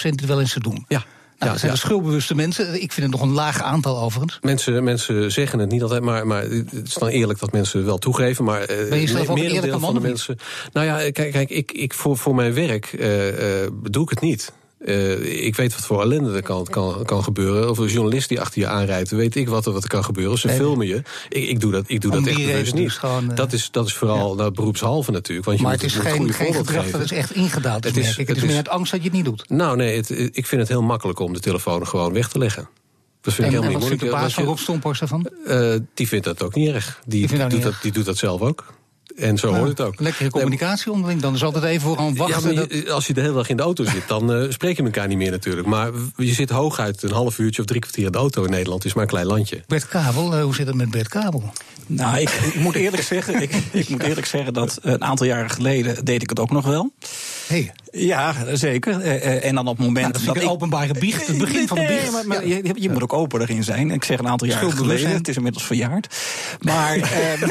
het 0.01 0.25
wel 0.25 0.39
eens 0.39 0.53
te 0.53 0.59
doen. 0.59 0.85
ja. 0.87 1.03
Nou, 1.43 1.55
ja, 1.55 1.61
dat 1.61 1.71
zijn 1.71 1.71
ja. 1.71 1.77
schuldbewuste 1.77 2.35
mensen. 2.35 2.81
Ik 2.81 2.91
vind 2.91 3.11
het 3.11 3.19
nog 3.19 3.29
een 3.29 3.33
laag 3.33 3.61
aantal 3.61 3.99
overigens. 3.99 4.39
Mensen, 4.41 4.83
mensen 4.83 5.31
zeggen 5.31 5.59
het 5.59 5.71
niet 5.71 5.81
altijd, 5.81 6.01
maar, 6.01 6.27
maar 6.27 6.41
het 6.41 6.71
is 6.83 6.93
dan 6.93 7.07
eerlijk 7.07 7.39
dat 7.39 7.51
mensen 7.51 7.85
wel 7.85 7.97
toegeven. 7.97 8.43
Maar 8.45 8.61
eh, 8.61 8.89
Ben 8.89 8.99
je 8.99 9.07
zelf 9.07 9.21
ook 9.21 9.27
een 9.27 9.33
merendeel 9.33 9.55
eerlijke 9.55 9.79
man 9.79 9.93
van 9.93 10.01
de 10.01 10.07
mensen. 10.07 10.37
Nou 10.71 10.85
ja, 10.87 11.11
kijk, 11.11 11.31
kijk 11.31 11.49
ik, 11.49 11.71
ik 11.71 11.93
voor, 11.93 12.17
voor 12.17 12.35
mijn 12.35 12.53
werk 12.53 12.85
eh, 12.85 13.63
eh, 13.63 13.71
doe 13.89 14.03
ik 14.03 14.09
het 14.09 14.21
niet. 14.21 14.51
Eh, 14.85 15.45
ik 15.45 15.55
weet 15.55 15.73
wat 15.73 15.85
voor 15.85 16.01
ellende 16.01 16.33
er 16.35 16.41
kan, 16.43 16.63
kan, 16.65 17.03
kan 17.05 17.23
gebeuren. 17.23 17.69
Of 17.69 17.77
een 17.77 17.87
journalist 17.87 18.29
die 18.29 18.41
achter 18.41 18.61
je 18.61 18.67
aanrijdt, 18.67 19.11
weet 19.11 19.35
ik 19.35 19.47
wat 19.49 19.65
er, 19.65 19.71
wat 19.73 19.83
er 19.83 19.89
kan 19.89 20.03
gebeuren. 20.03 20.37
Ze 20.37 20.47
Nee, 20.47 20.55
filmen 20.55 20.87
je. 20.87 21.01
Ik, 21.29 21.47
ik 21.47 21.59
doe 21.59 21.71
dat, 21.71 21.83
ik 21.87 22.01
doe 22.01 22.11
dat 22.11 22.27
echt 22.27 22.37
bewust 22.37 22.73
niet. 22.73 22.83
dus 22.83 22.97
gewoon, 22.97 23.29
eh, 23.29 23.35
dat, 23.35 23.53
is, 23.53 23.71
dat 23.71 23.85
is 23.87 23.93
vooral 23.93 24.35
nou, 24.35 24.51
beroepshalve 24.51 25.11
natuurlijk. 25.11 25.45
Want 25.45 25.57
je 25.57 25.63
Maar 25.63 25.73
moet, 25.73 25.81
het 25.81 25.91
is 25.91 25.97
moet 25.97 26.07
geen, 26.07 26.17
goede 26.17 26.33
geen 26.33 26.53
gedrag 26.53 26.83
geven. 26.83 26.99
dat 26.99 27.11
is 27.11 27.17
echt 27.17 27.31
ingedaald. 27.35 27.83
Het 27.83 27.95
Het 27.95 28.03
is- 28.03 28.17
het 28.17 28.27
het 28.27 28.37
is 28.37 28.43
meer 28.43 28.55
uit 28.55 28.69
angst 28.69 28.91
dat 28.91 28.99
je 28.99 29.05
het 29.07 29.15
niet 29.15 29.25
doet. 29.25 29.49
Nou 29.49 29.75
nee, 29.77 29.95
het, 29.95 30.09
ik 30.09 30.45
vind 30.45 30.61
het 30.61 30.69
heel 30.69 30.81
makkelijk 30.81 31.19
om 31.19 31.33
de 31.33 31.39
telefoon 31.39 31.87
gewoon 31.87 32.13
weg 32.13 32.27
te 32.29 32.37
leggen. 32.37 32.69
Dat 33.21 33.33
vind 33.33 33.47
En, 33.47 33.53
ik 33.53 33.59
helemaal 33.61 33.79
niet 33.79 33.87
vindt 33.99 34.03
de 34.03 34.09
moeilijk. 34.09 34.35
baas 34.35 34.57
van 34.57 34.79
Rob 34.81 34.97
daarvan? 34.99 35.27
eh, 35.45 35.79
die 35.93 36.07
vindt 36.07 36.25
dat 36.25 36.43
ook 36.43 36.55
niet 36.55 36.69
erg. 36.69 37.01
Die, 37.05 37.27
Die 37.27 37.47
doet, 37.47 37.61
dat, 37.63 37.73
die 37.81 37.91
doet 37.91 38.05
dat 38.05 38.17
zelf 38.17 38.41
ook. 38.41 38.65
En 39.15 39.37
zo 39.37 39.53
hoort 39.53 39.69
het 39.69 39.81
ook. 39.81 39.99
Lekkere 39.99 40.29
communicatie 40.29 40.91
onderling. 40.91 41.21
Dan 41.21 41.33
is 41.33 41.43
altijd 41.43 41.63
even 41.63 41.81
voor 41.81 41.97
gaan 41.97 42.13
Ja, 42.13 42.13
wachten. 42.13 42.53
je- 42.69 42.91
als 42.91 43.07
je 43.07 43.13
de 43.13 43.21
hele 43.21 43.33
dag 43.33 43.49
in 43.49 43.57
de 43.57 43.63
auto 43.63 43.83
zit, 43.83 44.07
dan 44.07 44.33
eh, 44.33 44.51
spreek 44.51 44.77
je 44.77 44.83
elkaar 44.83 45.07
niet 45.07 45.17
meer 45.17 45.31
natuurlijk. 45.31 45.67
Maar 45.67 45.91
je 46.17 46.33
zit 46.33 46.49
hooguit 46.49 47.03
een 47.03 47.11
half 47.11 47.37
uurtje 47.39 47.61
of 47.61 47.67
drie 47.67 47.79
kwartier 47.81 48.05
in 48.05 48.11
de 48.11 48.17
auto 48.17 48.43
in 48.43 48.49
Nederland. 48.49 48.77
Het 48.77 48.85
is 48.85 48.93
maar 48.93 49.03
een 49.03 49.09
klein 49.09 49.25
landje. 49.25 49.63
Bert 49.67 49.87
Kabel, 49.87 50.33
eh, 50.35 50.43
hoe 50.43 50.55
zit 50.55 50.67
het 50.67 50.75
met 50.75 50.91
Bert 50.91 51.07
Kabel? 51.07 51.51
Nou, 51.87 52.17
ik, 52.17 52.29
ik 52.29 52.55
moet 52.55 52.75
eerlijk 52.75 53.03
zeggen, 53.03 53.41
ik, 53.41 53.55
ik 53.71 53.89
moet 53.89 54.03
eerlijk 54.03 54.27
zeggen 54.27 54.53
dat 54.53 54.77
een 54.81 55.03
aantal 55.03 55.25
jaren 55.25 55.49
geleden 55.49 56.05
deed 56.05 56.21
ik 56.21 56.29
het 56.29 56.39
ook 56.39 56.51
nog 56.51 56.65
wel. 56.65 56.91
Hey, 57.47 57.71
Ja, 57.95 58.35
zeker. 58.53 58.99
Eh, 58.99 59.15
eh, 59.25 59.45
en 59.45 59.55
dan 59.55 59.67
op 59.67 59.77
het 59.77 59.85
moment 59.85 60.01
Nou, 60.01 60.11
dat 60.13 60.21
vind 60.21 60.35
ik 60.35 60.41
een 60.43 60.49
openbare 60.49 60.93
biecht, 60.99 61.27
het 61.27 61.37
begin 61.37 61.67
van 61.67 61.77
de 61.77 61.83
Nee, 61.83 61.97
biecht. 61.99 62.11
maar, 62.11 62.27
maar 62.27 62.47
Ja. 62.47 62.55
je, 62.63 62.71
je 62.75 62.89
moet 62.89 63.01
ook 63.03 63.13
open 63.13 63.41
erin 63.41 63.63
zijn. 63.63 63.91
Ik 63.91 64.03
zeg 64.03 64.19
een 64.19 64.27
aantal 64.27 64.47
jaar 64.47 64.71
geleden. 64.71 65.09
Het 65.09 65.27
is 65.27 65.35
inmiddels 65.35 65.63
verjaard. 65.65 66.07
Maar, 66.59 66.95
ehm, 66.99 67.49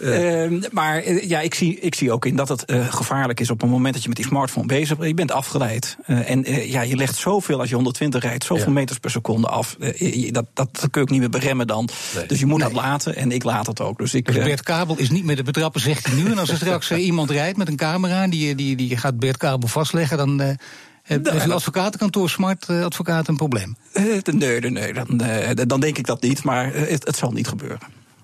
ehm, 0.02 0.60
maar 0.72 0.98
eh, 1.02 1.28
ja, 1.28 1.40
ik 1.40 1.54
zie, 1.54 1.78
ik 1.80 1.94
zie 1.94 2.12
ook 2.12 2.24
in 2.26 2.36
dat 2.36 2.48
het 2.48 2.64
gevaarlijk 2.90 3.40
is 3.40 3.50
op 3.50 3.60
het 3.60 3.70
moment 3.70 3.92
dat 3.94 4.02
je 4.02 4.08
met 4.08 4.16
die 4.16 4.26
smartphone 4.26 4.66
bezig 4.66 4.96
bent. 4.96 5.08
Je 5.08 5.14
bent 5.14 5.32
afgeleid. 5.32 5.96
En 6.06 6.44
ja, 6.70 6.82
je 6.82 6.96
legt 6.96 7.16
zoveel 7.16 7.58
als 7.60 7.68
je 7.68 7.74
120 7.74 8.22
rijdt, 8.22 8.44
zoveel 8.44 8.64
Ja. 8.66 8.72
meters 8.72 8.98
per 8.98 9.10
seconde 9.10 9.46
af. 9.48 9.76
Je- 9.96 10.32
dat, 10.32 10.44
dat, 10.54 10.68
dat 10.72 10.90
kun 10.90 10.90
je 10.92 11.00
ook 11.00 11.10
niet 11.10 11.20
meer 11.20 11.30
beremmen 11.30 11.66
dan. 11.66 11.88
Nee. 12.14 12.26
Dus 12.26 12.38
je 12.38 12.46
moet 12.46 12.60
dat 12.60 12.72
laten 12.72 13.16
en 13.16 13.32
ik 13.32 13.44
laat 13.44 13.66
het 13.66 13.80
ook. 13.80 13.98
Dus 13.98 14.14
ik, 14.14 14.26
Dus 14.26 14.34
Bert 14.34 14.62
Kabel 14.62 14.96
is 14.98 15.10
niet 15.10 15.24
meer 15.24 15.36
te 15.36 15.42
betrappen, 15.42 15.80
zegt 15.80 16.06
hij 16.06 16.14
nu. 16.16 16.30
En 16.30 16.38
als 16.38 16.50
er 16.50 16.56
straks 16.56 16.90
iemand 17.10 17.30
rijdt 17.30 17.56
met 17.58 17.68
een 17.68 17.76
camera 17.76 18.22
en 18.22 18.30
die, 18.30 18.54
die, 18.54 18.76
die 18.90 18.98
gaat 18.98 19.18
Bert 19.18 19.36
Kabel 19.36 19.68
vastleggen, 19.68 20.16
dan 20.16 20.40
eh 20.40 20.54
heeft 21.02 21.44
uw 21.44 21.52
advocatenkantoor 21.52 22.30
Smart 22.30 22.68
eh, 22.68 22.84
Advocaat 22.84 23.28
een 23.28 23.36
probleem. 23.36 23.76
eh, 23.92 24.34
nee, 24.34 24.60
nee, 24.60 24.70
nee, 24.70 24.92
dan, 24.92 25.68
dan 25.68 25.80
denk 25.80 25.98
ik 25.98 26.06
dat 26.06 26.22
niet. 26.22 26.42
Maar 26.42 26.74
het, 26.74 27.06
het 27.06 27.16
zal 27.16 27.32
niet 27.32 27.48
gebeuren. 27.48 27.78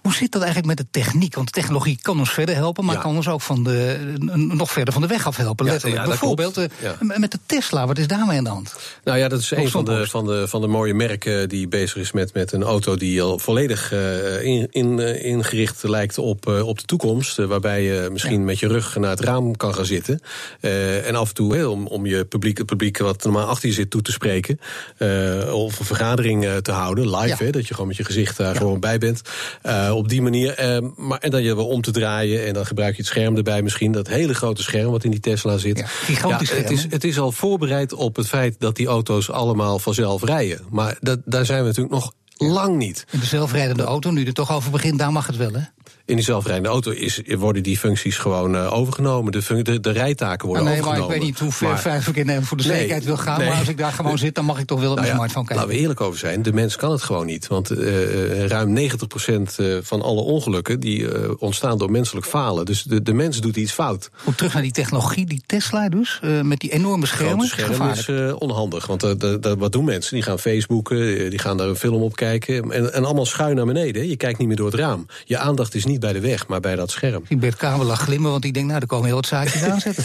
Hoe 0.06 0.14
zit 0.14 0.32
dat 0.32 0.42
eigenlijk 0.42 0.78
met 0.78 0.86
de 0.86 1.00
techniek? 1.00 1.34
Want 1.34 1.52
technologie 1.52 1.98
kan 2.02 2.18
ons 2.18 2.30
verder 2.32 2.54
helpen, 2.54 2.84
maar 2.84 2.94
Ja. 2.94 3.00
kan 3.00 3.16
ons 3.16 3.28
ook 3.28 3.40
van 3.42 3.64
de, 3.64 3.98
nog 4.34 4.70
verder 4.70 4.92
van 4.92 5.02
de 5.02 5.08
weg 5.08 5.26
af 5.26 5.36
helpen. 5.36 5.66
Letterlijk. 5.66 6.04
Bijvoorbeeld 6.04 6.56
eh, 6.56 6.64
met 7.00 7.30
de 7.30 7.38
Tesla, 7.46 7.86
wat 7.86 7.98
is 7.98 8.06
daarmee 8.06 8.38
aan 8.38 8.44
de 8.44 8.50
hand? 8.50 8.76
Nou 9.04 9.18
ja, 9.18 9.28
dat 9.28 9.40
is 9.40 9.50
een 9.50 9.70
van 9.70 9.84
de, 9.84 10.06
van, 10.06 10.26
de, 10.26 10.48
van 10.48 10.60
de 10.60 10.66
mooie 10.66 10.94
merken 10.94 11.48
die 11.48 11.68
bezig 11.68 11.96
is 11.96 12.12
met, 12.12 12.34
met 12.34 12.52
een 12.52 12.62
auto 12.62 12.96
die 12.96 13.22
al 13.22 13.38
volledig 13.38 13.92
eh, 13.92 14.42
in, 14.44 14.66
in, 14.70 15.00
eh, 15.00 15.24
ingericht 15.24 15.82
lijkt 15.82 16.18
op, 16.18 16.48
eh, 16.48 16.66
op 16.66 16.78
de 16.78 16.84
toekomst. 16.84 17.38
eh, 17.38 17.44
waarbij 17.46 17.82
je 17.82 18.08
misschien 18.12 18.44
met 18.44 18.58
je 18.58 18.68
rug 18.68 18.96
naar 18.96 19.10
het 19.10 19.20
raam 19.20 19.56
kan 19.56 19.74
gaan 19.74 19.84
zitten. 19.86 20.20
Eh, 20.60 21.06
en 21.08 21.14
af 21.14 21.28
en 21.28 21.34
toe 21.34 21.68
om, 21.68 21.86
om 21.86 22.06
je 22.06 22.24
publiek, 22.24 22.58
het 22.58 22.66
publiek 22.66 22.98
wat 22.98 23.24
normaal 23.24 23.46
achter 23.46 23.68
je 23.68 23.74
zit 23.74 23.90
toe 23.90 24.02
te 24.02 24.12
spreken. 24.12 24.60
eh, 24.98 25.54
of 25.54 25.78
een 25.78 25.84
vergadering 25.86 26.44
eh, 26.44 26.56
te 26.56 26.72
houden, 26.72 27.16
live. 27.16 27.44
Ja. 27.44 27.50
Dat 27.52 27.66
je 27.66 27.72
gewoon 27.74 27.88
met 27.88 27.96
je 27.96 28.04
gezicht 28.04 28.36
daar 28.36 28.56
gewoon 28.56 28.80
bij 28.80 28.98
bent. 28.98 29.20
Eh, 29.96 30.02
op 30.02 30.08
die 30.08 30.22
manier. 30.22 30.54
eh, 30.54 30.78
maar, 30.96 31.18
en 31.18 31.30
dan 31.30 31.42
je 31.42 31.56
wel 31.56 31.66
om 31.68 31.80
te 31.80 31.90
draaien. 31.90 32.46
En 32.46 32.54
dan 32.54 32.66
gebruik 32.66 32.96
je 32.96 33.02
het 33.02 33.10
scherm 33.10 33.36
erbij 33.36 33.62
misschien. 33.62 33.92
Dat 33.92 34.08
hele 34.08 34.34
grote 34.34 34.62
scherm 34.62 34.90
wat 34.90 35.04
in 35.04 35.10
die 35.10 35.20
Tesla 35.20 35.56
zit. 35.56 35.78
Ja, 35.78 35.86
gigantisch 35.86 36.50
het, 36.50 36.58
scherm, 36.58 36.74
is, 36.74 36.86
het 36.90 37.04
is 37.04 37.18
al 37.18 37.32
voorbereid 37.32 37.92
op 37.92 38.16
het 38.16 38.28
feit 38.28 38.56
dat 38.58 38.76
die 38.76 38.86
auto's 38.86 39.30
allemaal 39.30 39.78
vanzelf 39.78 40.24
rijden. 40.24 40.60
Maar 40.70 40.96
dat, 41.00 41.20
daar 41.24 41.46
zijn 41.46 41.60
we 41.60 41.66
natuurlijk 41.66 41.94
nog 41.94 42.12
lang 42.36 42.76
niet. 42.76 43.04
De 43.10 43.26
zelfrijdende 43.26 43.82
auto, 43.82 44.10
nu 44.10 44.24
er 44.24 44.32
toch 44.32 44.52
over 44.52 44.70
begint, 44.70 44.98
daar 44.98 45.12
mag 45.12 45.26
het 45.26 45.36
wel, 45.36 45.52
hè? 45.52 45.60
In 46.06 46.14
die 46.16 46.24
zelfrijdende 46.24 46.68
auto 46.68 46.90
is, 46.90 47.20
worden 47.38 47.62
die 47.62 47.78
functies 47.78 48.16
gewoon 48.18 48.56
eh, 48.56 48.72
overgenomen. 48.72 49.32
De, 49.32 49.62
de, 49.62 49.80
de 49.80 49.90
rijtaken 49.90 50.48
worden 50.48 50.66
Ah, 50.66 50.72
nee, 50.72 50.82
maar 50.82 50.90
ik 50.96 51.02
overgenomen. 51.02 51.18
weet 51.18 51.28
niet 51.28 51.38
hoe 51.38 51.52
ver 51.52 51.78
veilig 51.78 52.08
ik 52.08 52.16
in 52.16 52.42
voor 52.42 52.56
de 52.56 52.66
Nee, 52.66 52.76
zekerheid 52.76 53.04
wil 53.04 53.16
gaan. 53.16 53.38
nee. 53.38 53.48
Maar 53.48 53.58
als 53.58 53.68
ik 53.68 53.78
daar 53.78 53.92
gewoon 53.92 54.18
zit, 54.26 54.34
dan 54.34 54.44
mag 54.44 54.58
ik 54.58 54.66
toch 54.66 54.80
wel 54.80 54.90
op 54.90 54.96
Nou 54.96 55.08
mijn 55.08 55.18
ja, 55.20 55.28
smartphone 55.28 55.46
kijken. 55.46 55.64
Laten 55.64 55.76
we 55.78 55.82
eerlijk 55.82 56.00
over 56.00 56.18
zijn, 56.18 56.42
de 56.42 56.52
mens 56.52 56.76
kan 56.76 56.90
het 56.90 57.02
gewoon 57.02 57.26
niet. 57.26 57.46
Want 57.46 57.70
eh, 57.70 58.42
eh, 58.42 58.46
ruim 58.46 58.78
90% 58.78 58.82
eh, 59.56 59.76
van 59.82 60.02
alle 60.02 60.20
ongelukken 60.20 60.80
die, 60.80 61.06
ontstaan 61.40 61.78
door 61.78 61.90
menselijk 61.90 62.26
falen. 62.26 62.64
Dus 62.64 62.82
de, 62.82 63.02
de 63.02 63.12
mens 63.12 63.40
doet 63.40 63.56
iets 63.56 63.72
fout. 63.72 64.10
Goed, 64.14 64.36
terug 64.36 64.52
naar 64.52 64.62
die 64.62 64.72
technologie, 64.72 65.26
die 65.26 65.42
Tesla 65.46 65.88
dus, 65.88 66.20
met 66.42 66.60
die 66.60 66.72
enorme 66.72 67.06
schermen. 67.06 67.48
Grote 67.48 67.94
scherm 68.02 68.26
is 68.28 68.34
onhandig. 68.34 68.86
Want 68.86 69.02
wat 69.58 69.72
doen 69.72 69.84
mensen? 69.84 70.14
Die 70.14 70.22
gaan 70.22 70.38
Facebooken, 70.38 71.30
die 71.30 71.38
gaan 71.38 71.56
daar 71.56 71.68
een 71.68 71.76
film 71.76 72.02
op 72.02 72.16
kijken. 72.16 72.70
En, 72.72 72.92
en 72.92 73.04
allemaal 73.04 73.26
schuin 73.26 73.56
naar 73.56 73.66
beneden. 73.66 74.08
Je 74.08 74.16
kijkt 74.16 74.38
niet 74.38 74.48
meer 74.48 74.56
door 74.56 74.70
het 74.70 74.80
raam. 74.80 75.06
Je 75.24 75.38
aandacht 75.38 75.74
is 75.74 75.84
niet 75.84 75.95
bij 76.00 76.12
de 76.12 76.20
weg, 76.20 76.46
maar 76.46 76.60
bij 76.60 76.76
dat 76.76 76.90
scherm. 76.90 77.22
Ik 77.28 77.40
Bert 77.40 77.56
Kabel 77.56 77.86
lag 77.86 78.00
glimmen, 78.00 78.30
want 78.30 78.44
ik 78.44 78.54
denk, 78.54 78.66
nou, 78.66 78.80
er 78.80 78.86
komen 78.86 79.06
heel 79.06 79.14
wat 79.14 79.26
zaakjes 79.26 79.62
aanzetten. 79.70 80.04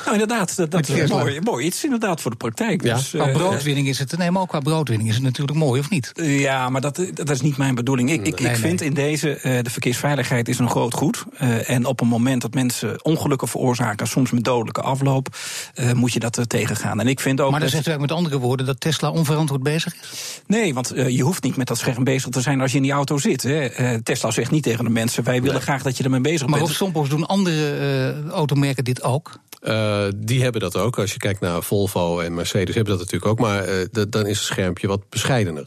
Nou, 0.00 0.12
inderdaad, 0.12 0.56
dat, 0.56 0.70
dat 0.70 0.88
is 0.88 0.94
Tesla. 0.94 1.16
mooi, 1.18 1.40
mooi 1.40 1.66
iets 1.66 1.84
inderdaad 1.84 2.20
voor 2.20 2.30
de 2.30 2.36
praktijk. 2.36 2.82
Ja. 2.84 2.94
Dus, 2.94 3.08
Qua 3.10 3.26
eh, 3.26 3.32
broodwinning 3.34 3.88
is 3.88 3.98
het, 3.98 4.16
nee, 4.18 4.30
maar 4.30 4.42
ook 4.42 4.48
qua 4.48 4.60
broodwinning 4.60 5.08
is 5.08 5.14
het 5.14 5.24
natuurlijk 5.24 5.58
mooi, 5.58 5.80
of 5.80 5.90
niet? 5.90 6.12
Ja, 6.22 6.68
maar 6.68 6.80
dat, 6.80 7.00
dat 7.14 7.30
is 7.30 7.40
niet 7.40 7.56
mijn 7.56 7.74
bedoeling. 7.74 8.10
Ik, 8.10 8.26
ik, 8.26 8.40
Nee, 8.40 8.50
ik 8.50 8.56
vind 8.58 8.80
in 8.80 8.94
deze, 8.94 9.34
eh, 9.36 9.62
de 9.62 9.70
verkeersveiligheid 9.70 10.48
is 10.48 10.58
een 10.58 10.70
groot 10.70 10.94
goed. 10.94 11.24
Eh, 11.36 11.70
en 11.70 11.84
op 11.86 12.00
een 12.00 12.08
moment 12.08 12.42
dat 12.42 12.54
mensen 12.54 13.04
ongelukken 13.04 13.48
veroorzaken, 13.48 14.06
soms 14.06 14.30
met 14.30 14.44
dodelijke 14.44 14.80
afloop, 14.82 15.36
eh, 15.74 15.92
moet 15.92 16.12
je 16.12 16.18
dat 16.20 16.38
eh, 16.38 16.44
tegengaan. 16.44 17.00
En 17.00 17.06
ik 17.08 17.20
vind 17.20 17.40
ook. 17.40 17.50
Maar 17.50 17.60
dan 17.60 17.68
dat- 17.68 17.76
zegt 17.76 17.86
u 17.86 17.90
eigenlijk 17.90 18.18
met 18.20 18.30
andere 18.30 18.46
woorden 18.46 18.66
dat 18.66 18.80
Tesla 18.80 19.10
onverantwoord 19.10 19.62
bezig 19.62 19.94
is? 19.94 20.40
Nee, 20.46 20.74
want 20.74 20.90
eh, 20.90 21.08
je 21.08 21.22
hoeft 21.22 21.42
niet 21.42 21.56
met 21.56 21.66
dat 21.66 21.78
scherm 21.78 22.04
bezig 22.04 22.30
te 22.30 22.40
zijn 22.40 22.60
als 22.60 22.70
je 22.70 22.76
in 22.76 22.82
die 22.82 22.92
auto 22.92 23.18
zit. 23.18 23.42
Hè. 23.42 23.66
Eh, 23.66 23.94
Tesla 24.02 24.30
zegt 24.30 24.50
niet 24.50 24.62
tegen 24.62 24.84
de 24.84 24.90
mensen: 24.90 25.19
wij 25.22 25.42
willen 25.42 25.62
graag 25.62 25.82
dat 25.82 25.96
je 25.96 26.04
ermee 26.04 26.20
bezig 26.20 26.46
Maar 26.46 26.58
op 26.58 26.64
bent. 26.64 26.76
Stomphorst 26.76 27.10
doen 27.10 27.26
andere 27.26 27.76
eh, 28.24 28.28
automerken 28.28 28.84
dit 28.84 29.02
ook? 29.02 29.38
Eh, 29.60 30.04
die 30.16 30.42
hebben 30.42 30.60
dat 30.60 30.76
ook. 30.76 30.98
Als 30.98 31.12
je 31.12 31.18
kijkt 31.18 31.40
naar 31.40 31.62
Volvo 31.62 32.20
en 32.20 32.34
Mercedes 32.34 32.74
hebben 32.74 32.96
dat 32.96 33.02
natuurlijk 33.02 33.32
ook. 33.32 33.38
Maar 33.38 33.64
eh, 33.64 34.04
dan 34.08 34.26
is 34.26 34.36
het 34.36 34.46
schermpje 34.46 34.86
wat 34.86 35.08
bescheidener. 35.08 35.66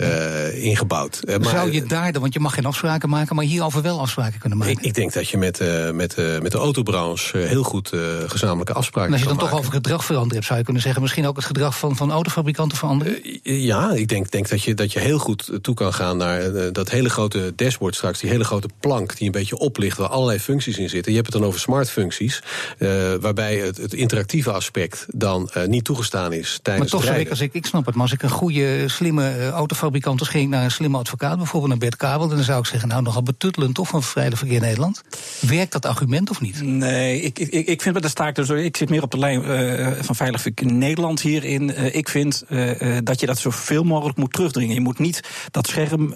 Uh, 0.00 0.64
ingebouwd. 0.64 1.20
Uh, 1.24 1.36
maar, 1.36 1.48
Zou 1.48 1.72
je 1.72 1.82
daar, 1.82 2.12
want 2.12 2.32
je 2.32 2.40
mag 2.40 2.54
geen 2.54 2.64
afspraken 2.64 3.08
maken, 3.08 3.36
maar 3.36 3.44
hierover 3.44 3.82
wel 3.82 4.00
afspraken 4.00 4.40
kunnen 4.40 4.58
maken? 4.58 4.74
Ik, 4.74 4.80
ik 4.80 4.94
denk 4.94 5.12
dat 5.12 5.28
je 5.28 5.36
met, 5.36 5.60
uh, 5.60 5.90
met, 5.90 6.16
met 6.42 6.52
de 6.52 6.58
autobranche 6.58 7.38
heel 7.38 7.62
goed 7.62 7.92
gezamenlijke 8.26 8.72
afspraken 8.72 9.08
en 9.08 9.12
als 9.12 9.22
je 9.22 9.28
dan 9.28 9.48
toch 9.48 9.58
over 9.58 9.72
gedrag 9.72 10.04
veranderd 10.04 10.34
hebt, 10.34 10.46
zou 10.46 10.58
je 10.58 10.64
kunnen 10.64 10.82
zeggen, 10.82 11.02
misschien 11.02 11.26
ook 11.26 11.36
het 11.36 11.44
gedrag 11.44 11.78
van, 11.78 11.96
van 11.96 12.10
autofabrikanten 12.10 12.78
veranderen? 12.78 13.18
ja, 13.42 13.92
ik 13.92 14.08
denk, 14.08 14.30
denk 14.30 14.48
dat, 14.48 14.62
je, 14.62 14.74
dat 14.74 14.92
je 14.92 14.98
heel 14.98 15.18
goed 15.18 15.50
toe 15.62 15.74
kan 15.74 15.94
gaan 15.94 16.16
naar 16.16 16.72
dat 16.72 16.90
hele 16.90 17.10
grote 17.10 17.52
dashboard 17.56 17.94
straks, 17.94 18.20
die 18.20 18.30
hele 18.30 18.44
grote 18.44 18.68
plank 18.80 19.16
die 19.16 19.26
een 19.26 19.32
beetje 19.32 19.58
oplicht, 19.58 19.98
waar 19.98 20.08
allerlei 20.08 20.38
functies 20.38 20.78
in 20.78 20.88
zitten. 20.88 21.12
Je 21.12 21.18
hebt 21.18 21.32
het 21.32 21.40
dan 21.40 21.48
over 21.48 21.60
smart 21.60 21.90
functies, 21.90 22.42
waarbij 23.20 23.56
het, 23.56 23.76
het, 23.76 23.94
interactieve 23.94 24.52
aspect 24.52 25.06
dan 25.08 25.50
niet 25.66 25.84
toegestaan 25.84 26.32
is 26.32 26.58
tijdens 26.62 26.92
maar 26.92 27.00
toch 27.00 27.14
het 27.14 27.30
als 27.30 27.40
ik, 27.40 27.54
ik 27.54 27.66
snap 27.66 27.86
het, 27.86 27.94
maar 27.94 28.02
als 28.02 28.12
ik 28.12 28.22
een 28.22 28.30
goede, 28.30 28.88
slimme 28.88 29.48
autofabrikant 29.48 29.89
was, 29.90 30.28
ging 30.28 30.44
ik 30.44 30.50
naar 30.50 30.64
een 30.64 30.70
slimme 30.70 30.98
advocaat, 30.98 31.36
bijvoorbeeld 31.36 31.70
naar 31.70 31.80
Bert 31.80 31.96
Kabel, 31.96 32.28
dan 32.28 32.42
zou 32.42 32.58
ik 32.58 32.66
zeggen, 32.66 32.88
nou 32.88 33.02
nogal 33.02 33.22
betuttelend 33.22 33.74
toch 33.74 33.88
van 33.88 34.02
Vrijdag 34.02 34.38
Verkeer 34.38 34.60
Nederland. 34.60 35.02
Werkt 35.40 35.72
dat 35.72 35.86
argument 35.86 36.30
of 36.30 36.40
niet? 36.40 36.62
Nee, 36.62 37.20
ik, 37.20 37.38
ik, 37.38 37.66
ik 37.66 37.82
vind, 37.82 38.02
dat 38.02 38.10
sta 38.10 38.28
ik 38.28 38.34
dus, 38.34 38.48
ik 38.48 38.76
zit 38.76 38.88
meer 38.90 39.02
op 39.02 39.10
de 39.10 39.18
lijn 39.18 39.42
uh, 39.44 39.88
van 40.00 40.14
Veilig 40.14 40.40
Verkeer 40.40 40.72
Nederland 40.72 41.20
hierin. 41.20 41.68
Uh, 41.68 41.94
ik 41.94 42.08
vind 42.08 42.42
uh, 42.48 42.98
dat 43.02 43.20
je 43.20 43.26
dat 43.26 43.38
zoveel 43.38 43.82
mogelijk 43.82 44.18
moet 44.18 44.32
terugdringen. 44.32 44.74
Je 44.74 44.80
moet 44.80 44.98
niet 44.98 45.20
dat 45.50 45.66
scherm 45.66 46.14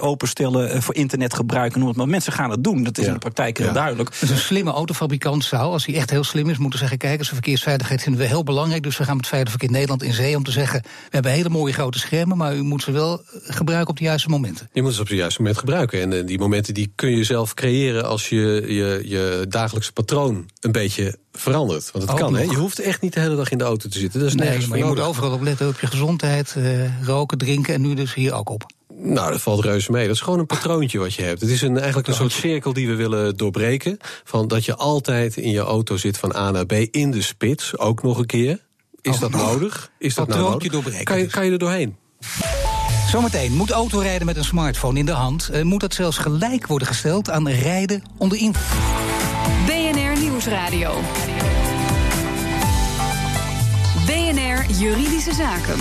openstellen 0.00 0.82
voor 0.82 0.94
internet 0.94 1.34
gebruiken, 1.34 1.78
noem 1.78 1.88
het 1.88 1.96
maar. 1.96 2.08
Mensen 2.08 2.32
gaan 2.32 2.50
het 2.50 2.64
doen, 2.64 2.82
dat 2.82 2.98
is 2.98 3.02
ja. 3.02 3.08
in 3.08 3.14
de 3.14 3.20
praktijk 3.20 3.58
heel 3.58 3.66
ja. 3.66 3.72
duidelijk. 3.72 4.16
Dus 4.20 4.30
een 4.30 4.36
slimme 4.36 4.70
autofabrikant 4.70 5.44
zou, 5.44 5.72
als 5.72 5.86
hij 5.86 5.94
echt 5.94 6.10
heel 6.10 6.24
slim 6.24 6.50
is, 6.50 6.58
moeten 6.58 6.78
zeggen, 6.78 6.98
kijk 6.98 7.18
eens, 7.18 7.28
verkeersveiligheid 7.28 8.02
vinden 8.02 8.20
we 8.20 8.26
heel 8.26 8.42
belangrijk, 8.42 8.82
dus 8.82 8.96
we 8.96 9.04
gaan 9.04 9.16
met 9.16 9.26
Veilig 9.26 9.50
Verkeer 9.50 9.70
Nederland 9.70 10.02
in 10.02 10.12
zee 10.12 10.36
om 10.36 10.44
te 10.44 10.50
zeggen, 10.50 10.80
we 10.82 11.08
hebben 11.10 11.32
hele 11.32 11.48
mooie 11.48 11.72
grote 11.72 11.98
schermen, 11.98 12.36
maar 12.36 12.54
u 12.54 12.62
moet 12.62 12.82
ze 12.82 12.92
wel 12.92 13.13
gebruiken 13.42 13.90
op 13.90 13.96
de 13.96 14.04
juiste 14.04 14.28
momenten. 14.28 14.68
Je 14.72 14.82
moet 14.82 14.94
ze 14.94 15.00
op 15.00 15.08
het 15.08 15.16
juiste 15.16 15.40
moment 15.40 15.58
gebruiken. 15.58 16.00
En 16.00 16.12
uh, 16.12 16.26
die 16.26 16.38
momenten 16.38 16.74
die 16.74 16.92
kun 16.94 17.16
je 17.16 17.24
zelf 17.24 17.54
creëren 17.54 18.04
als 18.04 18.28
je 18.28 18.64
je, 18.66 19.02
je 19.04 19.46
dagelijkse 19.48 19.92
patroon 19.92 20.48
een 20.60 20.72
beetje 20.72 21.18
verandert. 21.32 21.90
Want 21.90 22.04
het 22.04 22.12
Ook 22.12 22.18
kan, 22.20 22.36
hè? 22.36 22.42
Je 22.42 22.56
hoeft 22.56 22.78
echt 22.78 23.00
niet 23.00 23.12
de 23.12 23.20
hele 23.20 23.36
dag 23.36 23.50
in 23.50 23.58
de 23.58 23.64
auto 23.64 23.88
te 23.88 23.98
zitten. 23.98 24.20
Dat 24.20 24.28
is 24.28 24.34
Nee, 24.34 24.46
nergens 24.46 24.66
maar 24.66 24.78
je 24.78 24.84
moet 24.84 25.00
overal 25.00 25.32
op 25.32 25.42
letten, 25.42 25.68
op 25.68 25.80
je 25.80 25.86
gezondheid, 25.86 26.54
eh, 26.56 27.04
roken, 27.06 27.38
drinken 27.38 27.74
en 27.74 27.80
nu 27.80 27.94
dus 27.94 28.14
hier 28.14 28.32
ook 28.32 28.48
op. 28.50 28.72
Nou, 28.96 29.30
dat 29.32 29.42
valt 29.42 29.64
reuze 29.64 29.90
mee. 29.92 30.06
Dat 30.06 30.14
is 30.14 30.20
gewoon 30.20 30.38
een 30.38 30.46
patroontje 30.46 30.98
wat 30.98 31.14
je 31.14 31.22
hebt. 31.22 31.40
Het 31.40 31.50
is 31.50 31.62
een, 31.62 31.76
eigenlijk 31.78 32.08
een 32.08 32.14
soort 32.14 32.32
cirkel 32.32 32.72
die 32.72 32.88
we 32.88 32.94
willen 32.94 33.36
doorbreken. 33.36 33.96
Van 34.24 34.48
dat 34.48 34.64
je 34.64 34.74
altijd 34.76 35.36
in 35.36 35.50
je 35.50 35.60
auto 35.60 35.96
zit 35.96 36.18
van 36.18 36.36
A 36.36 36.50
naar 36.50 36.66
B 36.66 36.72
in 36.72 37.10
de 37.10 37.22
spits, 37.22 37.78
ook 37.78 38.02
nog 38.02 38.18
een 38.18 38.26
keer. 38.26 38.62
Is 39.00 39.14
Oh, 39.14 39.20
dat 39.20 39.30
nodig? 39.30 39.90
Is 39.98 40.14
dat 40.14 40.28
nou 40.28 40.40
Patroontje 40.40 40.68
nodig? 40.68 40.82
doorbreken 40.82 41.04
Kan 41.04 41.18
je, 41.18 41.24
dus. 41.24 41.32
kan 41.32 41.44
je 41.44 41.52
er 41.52 41.58
doorheen? 41.58 41.96
Zometeen 43.14 43.52
moet 43.52 43.70
autorijden 43.70 44.26
met 44.26 44.36
een 44.36 44.44
smartphone 44.44 44.98
in 44.98 45.06
de 45.06 45.12
hand. 45.12 45.48
eh, 45.48 45.62
moet 45.62 45.80
dat 45.80 45.94
zelfs 45.94 46.16
gelijk 46.16 46.66
worden 46.66 46.88
gesteld 46.88 47.30
aan 47.30 47.42
rijden 47.52 48.02
onder 48.16 48.38
invloed. 48.38 48.80
BNR 49.66 50.20
Nieuwsradio. 50.20 50.94
BNR 54.06 54.70
Juridische 54.78 55.34
Zaken. 55.34 55.76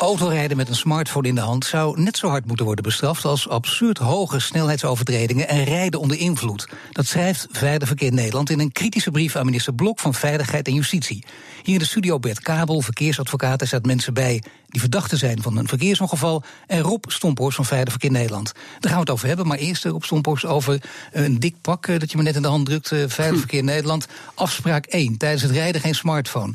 Autorijden 0.00 0.56
met 0.56 0.68
een 0.68 0.74
smartphone 0.74 1.28
in 1.28 1.34
de 1.34 1.40
hand 1.40 1.64
zou 1.64 2.00
net 2.00 2.16
zo 2.16 2.28
hard 2.28 2.46
moeten 2.46 2.64
worden 2.64 2.84
bestraft 2.84 3.24
als 3.24 3.48
absurd 3.48 3.98
hoge 3.98 4.40
snelheidsovertredingen 4.40 5.48
en 5.48 5.64
rijden 5.64 6.00
onder 6.00 6.18
invloed. 6.18 6.68
Dat 6.92 7.06
schrijft 7.06 7.46
Veilig 7.50 7.88
Verkeer 7.88 8.12
Nederland 8.12 8.50
in 8.50 8.60
een 8.60 8.72
kritische 8.72 9.10
brief 9.10 9.36
aan 9.36 9.44
minister 9.44 9.74
Blok 9.74 10.00
van 10.00 10.14
Veiligheid 10.14 10.66
en 10.66 10.74
Justitie. 10.74 11.24
Hier 11.62 11.72
in 11.74 11.78
de 11.80 11.86
studio 11.86 12.18
Bert 12.18 12.40
Kabel, 12.40 12.80
verkeersadvocaat. 12.80 13.60
Er 13.60 13.66
staat 13.66 13.86
mensen 13.86 14.14
bij 14.14 14.42
die 14.68 14.80
verdachten 14.80 15.18
zijn 15.18 15.42
van 15.42 15.56
een 15.56 15.68
verkeersongeval. 15.68 16.42
En 16.66 16.80
Rob 16.80 17.04
Stomphorst 17.08 17.56
van 17.56 17.64
Veilig 17.64 17.90
Verkeer 17.90 18.10
Nederland. 18.10 18.52
Daar 18.52 18.90
gaan 18.92 18.92
we 18.92 18.98
het 19.00 19.10
over 19.10 19.26
hebben. 19.28 19.46
Maar 19.46 19.58
eerst, 19.58 19.84
eh, 19.84 19.90
Rob 19.92 20.02
Stomphorst, 20.02 20.44
over 20.44 20.82
een 21.12 21.40
dik 21.40 21.54
pak 21.60 21.86
eh, 21.86 21.98
dat 21.98 22.10
je 22.10 22.16
me 22.16 22.22
net 22.22 22.36
in 22.36 22.42
de 22.42 22.48
hand 22.48 22.66
drukt. 22.66 22.92
eh, 22.92 23.04
Veilig 23.06 23.38
Verkeer 23.46 23.64
Nederland. 23.64 24.06
Afspraak 24.34 24.86
1. 24.86 25.16
Tijdens 25.16 25.42
het 25.42 25.50
rijden 25.52 25.80
geen 25.80 25.94
smartphone. 25.94 26.52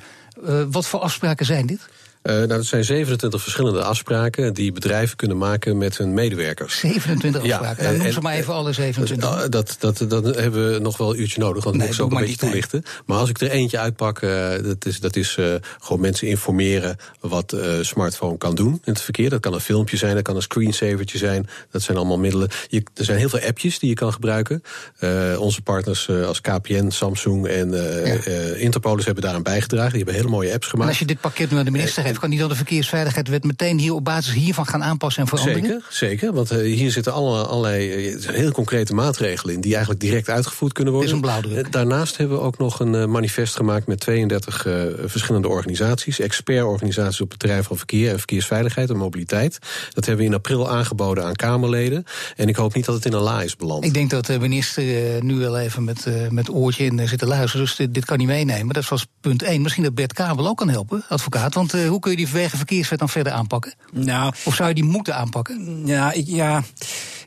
Wat 0.72 0.88
voor 0.88 1.00
afspraken 1.00 1.46
zijn 1.46 1.65
dit? 1.65 1.89
Eh, 2.22 2.36
nou, 2.36 2.48
dat 2.48 2.66
zijn 2.66 2.84
27 2.84 3.42
verschillende 3.42 3.84
afspraken 3.84 4.54
die 4.54 4.72
bedrijven 4.72 5.18
kunnen 5.18 5.38
maken 5.38 5.78
met 5.78 5.98
hun 5.98 6.14
medewerkers. 6.14 6.78
27 6.80 7.44
Ja, 7.46 7.56
afspraken. 7.58 7.84
Nou, 7.84 7.98
noem 7.98 8.06
en- 8.06 8.14
ze 8.14 8.20
maar 8.22 8.34
even 8.34 8.54
alle 8.54 8.74
27. 8.74 9.30
Nou, 9.30 9.50
dat, 9.50 9.76
dat, 9.80 10.06
dat 10.08 10.36
hebben 10.36 10.74
we 10.74 10.80
nog 10.80 10.98
wel 10.98 11.14
een 11.14 11.20
uurtje 11.20 11.40
nodig, 11.40 11.64
want 11.64 11.76
Nee, 11.76 11.84
ik 11.84 11.88
moet 11.90 11.96
ze 11.98 12.04
ook 12.04 12.12
een 12.12 12.18
beetje 12.18 12.36
tijd. 12.36 12.52
toelichten. 12.52 12.84
Maar 13.06 13.18
als 13.18 13.30
ik 13.30 13.42
er 13.42 13.50
eentje 13.50 13.80
uitpak, 13.80 14.22
eh, 14.22 14.50
dat 14.64 14.86
is, 14.86 15.00
dat 15.00 15.16
is 15.16 15.36
eh, 15.38 15.54
gewoon 15.80 16.02
mensen 16.02 16.28
informeren 16.28 16.98
wat 17.20 17.54
eh 17.54 17.70
smartphone 17.82 18.38
kan 18.38 18.56
doen 18.56 18.72
in 18.74 18.94
het 18.94 19.02
verkeer. 19.02 19.30
Dat 19.30 19.40
kan 19.40 19.54
een 19.54 19.60
filmpje 19.60 19.98
zijn, 19.98 20.14
dat 20.16 20.24
kan 20.24 20.36
een 20.36 20.42
screensavertje 20.42 21.18
zijn. 21.18 21.48
Dat 21.72 21.82
zijn 21.82 21.98
allemaal 21.98 22.20
middelen. 22.20 22.50
Je, 22.68 22.84
er 22.96 23.06
zijn 23.06 23.18
heel 23.18 23.30
veel 23.30 23.40
appjes 23.48 23.80
die 23.80 23.90
je 23.90 23.96
kan 23.96 24.14
gebruiken. 24.14 24.64
Eh, 24.98 25.10
onze 25.40 25.62
partners 25.62 26.08
eh, 26.08 26.26
als 26.28 26.42
KPN, 26.42 26.90
Samsung 26.90 27.48
en 27.48 27.74
eh 27.74 28.08
Ja. 28.08 28.24
eh, 28.24 28.62
Interpolis 28.62 29.06
hebben 29.06 29.24
daaraan 29.24 29.44
bijgedragen. 29.44 29.90
Die 29.94 29.98
hebben 30.04 30.16
hele 30.16 30.30
mooie 30.36 30.54
apps 30.54 30.64
en 30.66 30.70
gemaakt. 30.72 30.90
als 30.90 31.00
je 31.00 31.06
dit 31.06 31.20
pakket 31.22 31.52
nu 31.52 31.58
aan 31.58 31.66
de 31.66 31.72
minister 31.72 32.04
kan 32.18 32.30
die 32.30 32.39
dan 32.39 32.50
de 32.50 32.56
verkeersveiligheidswet 32.56 33.44
meteen 33.44 33.80
hier 33.80 33.94
op 33.94 34.04
basis 34.04 34.34
hiervan 34.34 34.68
gaan 34.68 34.84
aanpassen 34.84 35.22
en 35.22 35.28
veranderen? 35.28 35.62
Zeker, 35.62 35.86
zeker. 35.89 36.34
Want 36.34 36.51
eh, 36.51 36.58
hier 36.58 36.92
zitten 36.92 37.13
alle, 37.13 37.44
allerlei 37.44 38.12
eh, 38.12 38.28
heel 38.28 38.51
concrete 38.51 38.94
maatregelen 38.94 39.54
in 39.54 39.62
die 39.62 39.72
eigenlijk 39.72 40.01
direct 40.01 40.30
uitgevoerd 40.30 40.74
kunnen 40.74 40.94
worden. 40.94 41.12
Is 41.12 41.16
een 41.16 41.22
blauwdruk. 41.22 41.66
Eh, 41.66 41.72
Daarnaast 41.72 42.18
hebben 42.18 42.38
we 42.38 42.44
ook 42.44 42.58
nog 42.58 42.80
een 42.80 43.12
manifest 43.12 43.56
gemaakt 43.56 43.88
met 43.88 44.00
32 44.00 44.66
eh, 44.66 44.74
verschillende 45.06 45.48
organisaties, 45.48 46.20
expertorganisaties 46.20 47.22
op 47.22 47.30
het 47.30 47.39
terrein 47.39 47.63
van 47.63 47.78
verkeer 47.78 48.12
en 48.12 48.18
verkeersveiligheid 48.18 48.89
en 48.89 48.98
mobiliteit. 48.98 49.60
Dat 49.94 50.06
hebben 50.06 50.25
we 50.25 50.32
in 50.32 50.38
april 50.38 50.70
aangeboden 50.70 51.24
aan 51.25 51.36
Kamerleden. 51.36 52.04
En 52.36 52.48
ik 52.48 52.56
hoop 52.56 52.74
niet 52.74 52.86
dat 52.86 52.96
het 52.96 53.06
in 53.06 53.13
een 53.13 53.22
la 53.22 53.42
is 53.42 53.56
beland. 53.56 53.86
Ik 53.86 53.94
denk 53.94 54.10
dat 54.10 54.25
de 54.25 54.39
minister 54.39 54.84
nu 55.24 55.36
wel 55.36 55.58
even 55.60 55.84
met, 55.84 56.06
met 56.30 56.50
oortje 56.50 56.86
in 56.86 57.08
zit 57.08 57.20
te 57.20 57.25
luisteren. 57.25 57.66
Dus 57.66 57.75
dit, 57.75 57.94
dit 57.94 58.06
kan 58.06 58.18
niet 58.18 58.28
meenemen. 58.28 58.74
Dat 58.74 58.88
was 58.88 59.06
punt 59.22 59.44
1. 59.44 59.62
Misschien 59.62 59.84
dat 59.84 59.96
Bert 59.96 60.13
Kabel 60.13 60.48
ook 60.48 60.58
kan 60.58 60.70
helpen, 60.70 61.04
advocaat. 61.08 61.54
Want 61.54 61.74
eh, 61.74 61.88
hoe 62.00 62.08
kun 62.12 62.20
je 62.20 62.25
die 62.25 62.34
wegenverkeerswet 62.41 63.00
dan 63.00 63.10
verder 63.10 63.34
aanpakken? 63.34 63.74
Nou, 63.91 64.34
Of 64.46 64.56
zou 64.56 64.70
je 64.70 64.75
die 64.75 64.84
moeten 64.84 65.15
aanpakken? 65.15 65.82
Ja, 65.86 66.12
ik- 66.12 66.27
ja, 66.27 66.63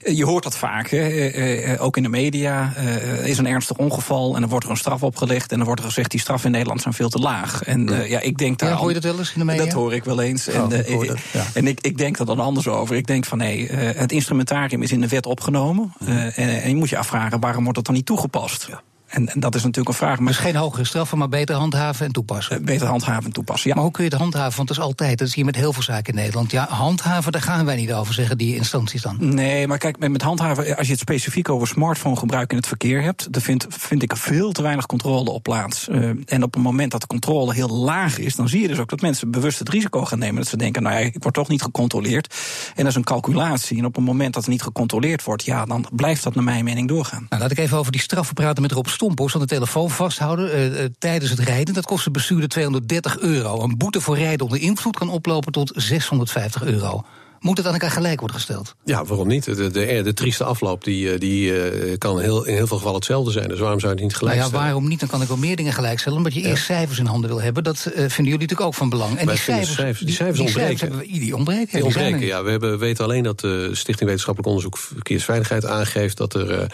je 0.04 0.24
hoort 0.24 0.42
dat 0.42 0.56
vaak. 0.56 0.90
Hè. 0.90 0.96
Eh, 0.98 1.72
eh, 1.72 1.82
ook 1.82 1.96
in 1.96 2.02
de 2.02 2.08
media 2.08 2.72
eh, 2.76 2.94
er 3.10 3.24
is 3.26 3.38
een 3.38 3.46
ernstig 3.46 3.76
ongeval 3.76 4.34
en 4.34 4.40
dan 4.40 4.50
wordt 4.50 4.64
er 4.64 4.70
een 4.70 4.76
straf 4.76 5.02
opgelegd. 5.02 5.50
En 5.50 5.56
dan 5.56 5.66
wordt 5.66 5.80
er 5.80 5.86
gezegd 5.86 6.10
die 6.10 6.20
straffen 6.20 6.46
in 6.46 6.52
Nederland 6.52 6.80
zijn 6.82 6.94
veel 6.94 7.08
te 7.08 7.18
laag. 7.18 7.62
En 7.62 7.88
eh, 8.02 8.10
ja, 8.10 8.20
ik 8.20 8.38
denk 8.38 8.58
daar. 8.58 8.68
Ja, 8.70 8.76
hoor 8.76 8.88
je 8.88 8.94
dat 8.94 9.02
wel 9.02 9.18
eens 9.18 9.32
in 9.32 9.38
de 9.38 9.44
media? 9.44 9.64
Dat 9.64 9.72
hoor 9.72 9.94
ik 9.94 10.04
wel 10.04 10.20
eens. 10.20 10.48
Oh, 10.48 10.54
en 10.54 10.72
ik 10.72 11.02
eh, 11.02 11.08
dat, 11.08 11.18
ja. 11.32 11.44
en 11.54 11.66
ik, 11.66 11.80
ik 11.80 11.98
denk 11.98 12.18
er 12.18 12.26
dan 12.26 12.40
anders 12.40 12.68
over. 12.68 12.96
Ik 12.96 13.06
denk 13.06 13.24
van 13.24 13.38
nee, 13.38 13.68
eh, 13.68 14.00
het 14.00 14.12
instrumentarium 14.12 14.82
is 14.82 14.92
in 14.92 15.00
de 15.00 15.08
wet 15.08 15.26
opgenomen. 15.26 15.92
Eh, 16.06 16.38
en, 16.38 16.62
en 16.62 16.68
je 16.68 16.76
moet 16.76 16.88
je 16.88 16.98
afvragen 16.98 17.40
waarom 17.40 17.62
wordt 17.62 17.76
dat 17.76 17.86
dan 17.86 17.94
niet 17.94 18.06
toegepast? 18.06 18.68
En, 19.12 19.28
en 19.28 19.40
dat 19.40 19.54
is 19.54 19.60
natuurlijk 19.62 19.88
een 19.88 20.06
vraag. 20.06 20.18
Maar 20.18 20.26
Dus 20.32 20.36
geen 20.36 20.56
hogere 20.56 20.84
straffen, 20.84 21.18
maar 21.18 21.28
beter 21.28 21.54
handhaven 21.54 22.06
en 22.06 22.12
toepassen. 22.12 22.58
eh, 22.58 22.64
beter 22.64 22.86
handhaven 22.86 23.24
en 23.24 23.32
toepassen. 23.32 23.68
Ja. 23.68 23.74
Maar 23.74 23.84
hoe 23.84 23.92
kun 23.92 24.04
je 24.04 24.10
het 24.10 24.18
handhaven? 24.18 24.56
Want 24.56 24.68
dat 24.68 24.76
is 24.76 24.82
altijd, 24.82 25.18
dat 25.18 25.28
is 25.28 25.34
hier 25.34 25.44
met 25.44 25.56
heel 25.56 25.72
veel 25.72 25.82
zaken 25.82 26.12
in 26.12 26.18
Nederland. 26.18 26.50
Ja, 26.50 26.66
handhaven, 26.68 27.32
daar 27.32 27.42
gaan 27.42 27.64
wij 27.64 27.76
niet 27.76 27.92
over 27.92 28.14
zeggen, 28.14 28.38
die 28.38 28.56
instanties 28.56 29.02
dan. 29.02 29.16
Nee, 29.18 29.66
maar 29.66 29.78
kijk, 29.78 29.98
met 30.08 30.22
handhaven, 30.22 30.76
als 30.76 30.86
je 30.86 30.92
het 30.92 31.00
specifiek 31.02 31.48
over 31.48 31.66
smartphone 31.66 32.16
gebruik 32.16 32.50
in 32.50 32.56
het 32.56 32.66
verkeer 32.66 33.02
hebt, 33.02 33.32
dan 33.32 33.42
vind, 33.42 33.66
vind 33.68 34.02
ik 34.02 34.10
er 34.10 34.18
veel 34.18 34.52
te 34.52 34.62
weinig 34.62 34.86
controle 34.86 35.30
op 35.30 35.42
plaats. 35.42 35.88
Eh, 35.88 36.08
en 36.26 36.42
op 36.42 36.54
het 36.54 36.62
moment 36.62 36.90
dat 36.92 37.00
de 37.00 37.06
controle 37.06 37.54
heel 37.54 37.68
laag 37.68 38.18
is, 38.18 38.34
dan 38.36 38.48
zie 38.48 38.60
je 38.60 38.68
dus 38.68 38.78
ook 38.78 38.88
dat 38.90 39.00
mensen 39.00 39.30
bewust 39.30 39.58
het 39.58 39.68
risico 39.68 40.04
gaan 40.04 40.18
nemen. 40.18 40.36
Dat 40.36 40.46
ze 40.46 40.56
denken, 40.56 40.82
nou 40.82 40.94
ja, 40.98 41.00
ik 41.00 41.16
word 41.22 41.34
toch 41.34 41.48
niet 41.48 41.62
gecontroleerd. 41.62 42.34
En 42.68 42.82
dat 42.82 42.86
is 42.86 42.94
een 42.94 43.04
calculatie. 43.04 43.78
En 43.78 43.84
op 43.84 43.94
het 43.94 44.04
moment 44.04 44.34
dat 44.34 44.42
het 44.42 44.52
niet 44.52 44.62
gecontroleerd 44.62 45.24
wordt, 45.24 45.44
ja, 45.44 45.64
dan 45.64 45.86
blijft 45.92 46.22
dat 46.22 46.34
naar 46.34 46.44
mijn 46.44 46.64
mening 46.64 46.88
doorgaan. 46.88 47.26
Nou, 47.28 47.42
laat 47.42 47.50
ik 47.50 47.58
even 47.58 47.78
over 47.78 47.92
die 47.92 48.00
straffen 48.00 48.34
praten 48.34 48.62
met 48.62 48.72
Rob 48.72 48.86
Stomphorst. 49.02 49.34
Want 49.34 49.48
de 49.48 49.54
telefoon 49.54 49.90
vasthouden 49.90 50.52
eh, 50.52 50.84
eh, 50.84 50.90
tijdens 50.98 51.30
het 51.30 51.38
rijden, 51.38 51.74
dat 51.74 51.86
kost 51.86 52.04
de 52.04 52.10
bestuurder 52.10 52.48
230 52.48 53.18
euro. 53.18 53.62
Een 53.62 53.76
boete 53.76 54.00
voor 54.00 54.16
rijden 54.16 54.46
onder 54.46 54.60
invloed 54.60 54.98
kan 54.98 55.08
oplopen 55.08 55.52
tot 55.52 55.72
650 55.74 56.64
euro. 56.64 57.04
Moet 57.42 57.56
het 57.56 57.66
aan 57.66 57.72
elkaar 57.72 57.90
gelijk 57.90 58.18
worden 58.20 58.36
gesteld? 58.36 58.74
Ja, 58.84 59.04
waarom 59.04 59.28
niet? 59.28 59.44
De, 59.44 59.70
de, 59.70 60.00
de 60.02 60.14
trieste 60.14 60.44
afloop 60.44 60.84
die, 60.84 61.12
eh, 61.12 61.18
die 61.20 61.60
eh, 61.70 61.98
kan 61.98 62.20
heel, 62.20 62.44
in 62.44 62.54
heel 62.54 62.66
veel 62.66 62.76
gevallen 62.76 62.98
hetzelfde 62.98 63.30
zijn. 63.30 63.48
Dus 63.48 63.58
waarom 63.58 63.80
zou 63.80 63.92
je 63.92 63.98
het 63.98 64.08
niet 64.08 64.16
gelijk 64.16 64.36
Nou 64.36 64.48
ja, 64.48 64.52
stellen? 64.54 64.72
waarom 64.72 64.88
niet? 64.88 65.00
Dan 65.00 65.08
kan 65.08 65.22
ik 65.22 65.28
wel 65.28 65.36
meer 65.36 65.56
dingen 65.56 65.72
gelijkstellen. 65.72 66.18
Omdat 66.18 66.34
je 66.34 66.40
eerst 66.40 66.64
cijfers 66.64 66.98
in 66.98 67.06
handen 67.06 67.30
wil 67.30 67.40
hebben. 67.42 67.64
Dat 67.64 67.76
eh, 67.76 67.92
vinden 67.92 68.08
jullie 68.16 68.30
natuurlijk 68.32 68.60
ook 68.60 68.74
van 68.74 68.88
belang. 68.88 69.10
En 69.18 69.26
Wij 69.26 69.34
die 69.34 69.44
cijfers, 69.44 69.74
cijfers- 69.74 70.06
die 70.06 70.14
cijfers 70.14 70.40
ontbreken. 70.40 70.78
hebben 70.78 70.98
we, 70.98 71.18
die 71.18 71.36
ontbreken. 71.36 71.72
Die 71.72 71.82
die 71.82 71.92
zijn 71.92 72.20
ja. 72.20 72.42
We 72.42 72.50
hebben, 72.50 72.78
weten 72.78 73.04
alleen 73.04 73.22
dat 73.22 73.40
de 73.40 73.68
Stichting 73.72 74.04
Wetenschappelijk 74.08 74.48
Onderzoek 74.48 74.76
Verkeersveiligheid 74.76 75.64
aangeeft 75.66 76.16
dat 76.16 76.34
er 76.34 76.66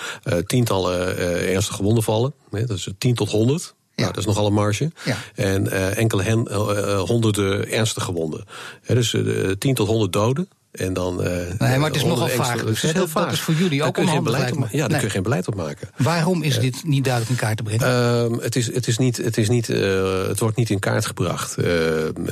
tientallen 0.46 1.18
ernstige 1.48 1.76
gewonden 1.76 2.02
vallen. 2.02 2.32
Nee, 2.50 2.64
dat 2.64 2.76
is 2.76 2.88
10 2.98 3.14
tot 3.14 3.30
100. 3.30 3.62
Ja. 3.62 4.04
Nou, 4.04 4.14
dat 4.14 4.16
is 4.22 4.28
nogal 4.28 4.46
een 4.46 4.52
marge. 4.52 4.92
Ja. 5.04 5.16
En 5.34 5.94
enkele 5.96 6.22
hen, 6.22 6.52
honderden 6.98 7.70
ernstige 7.70 8.06
gewonden. 8.06 8.44
Dus 8.86 9.14
eh, 9.14 9.50
10 9.58 9.74
tot 9.74 9.86
100 9.88 10.12
doden. 10.12 10.48
En 10.78 10.92
dan, 10.92 11.20
uh, 11.20 11.26
nee, 11.58 11.78
maar 11.78 11.86
het 11.88 11.96
is 11.96 12.04
nogal 12.04 12.28
vaag. 12.28 12.52
Dus, 12.52 12.60
het 12.82 12.90
is 12.90 12.92
heel 12.92 13.08
dat, 13.14 13.32
is 13.32 13.40
voor 13.40 13.54
jullie 13.54 13.82
ook 13.82 13.98
onhandig, 13.98 14.22
beleid 14.32 14.52
op. 14.56 14.58
Ja, 14.70 14.78
daar 14.78 14.88
Nee. 14.88 14.96
kun 14.98 15.06
je 15.06 15.10
geen 15.12 15.22
beleid 15.22 15.48
op 15.48 15.54
maken. 15.54 15.88
Waarom 15.96 16.42
is 16.42 16.58
dit 16.58 16.84
niet 16.84 17.04
duidelijk 17.04 17.32
in 17.32 17.38
kaart 17.46 17.56
te 17.56 17.62
brengen? 17.62 17.86
Ehm, 17.86 18.32
het, 18.42 18.56
is, 18.56 18.74
het, 18.74 18.86
is 18.86 18.98
niet, 18.98 19.16
het, 19.16 19.36
is 19.36 19.48
niet, 19.48 19.68
eh, 19.68 20.22
het 20.28 20.40
wordt 20.40 20.56
niet 20.56 20.70
in 20.70 20.78
kaart 20.78 21.06
gebracht. 21.06 21.56
Eh, 21.56 21.66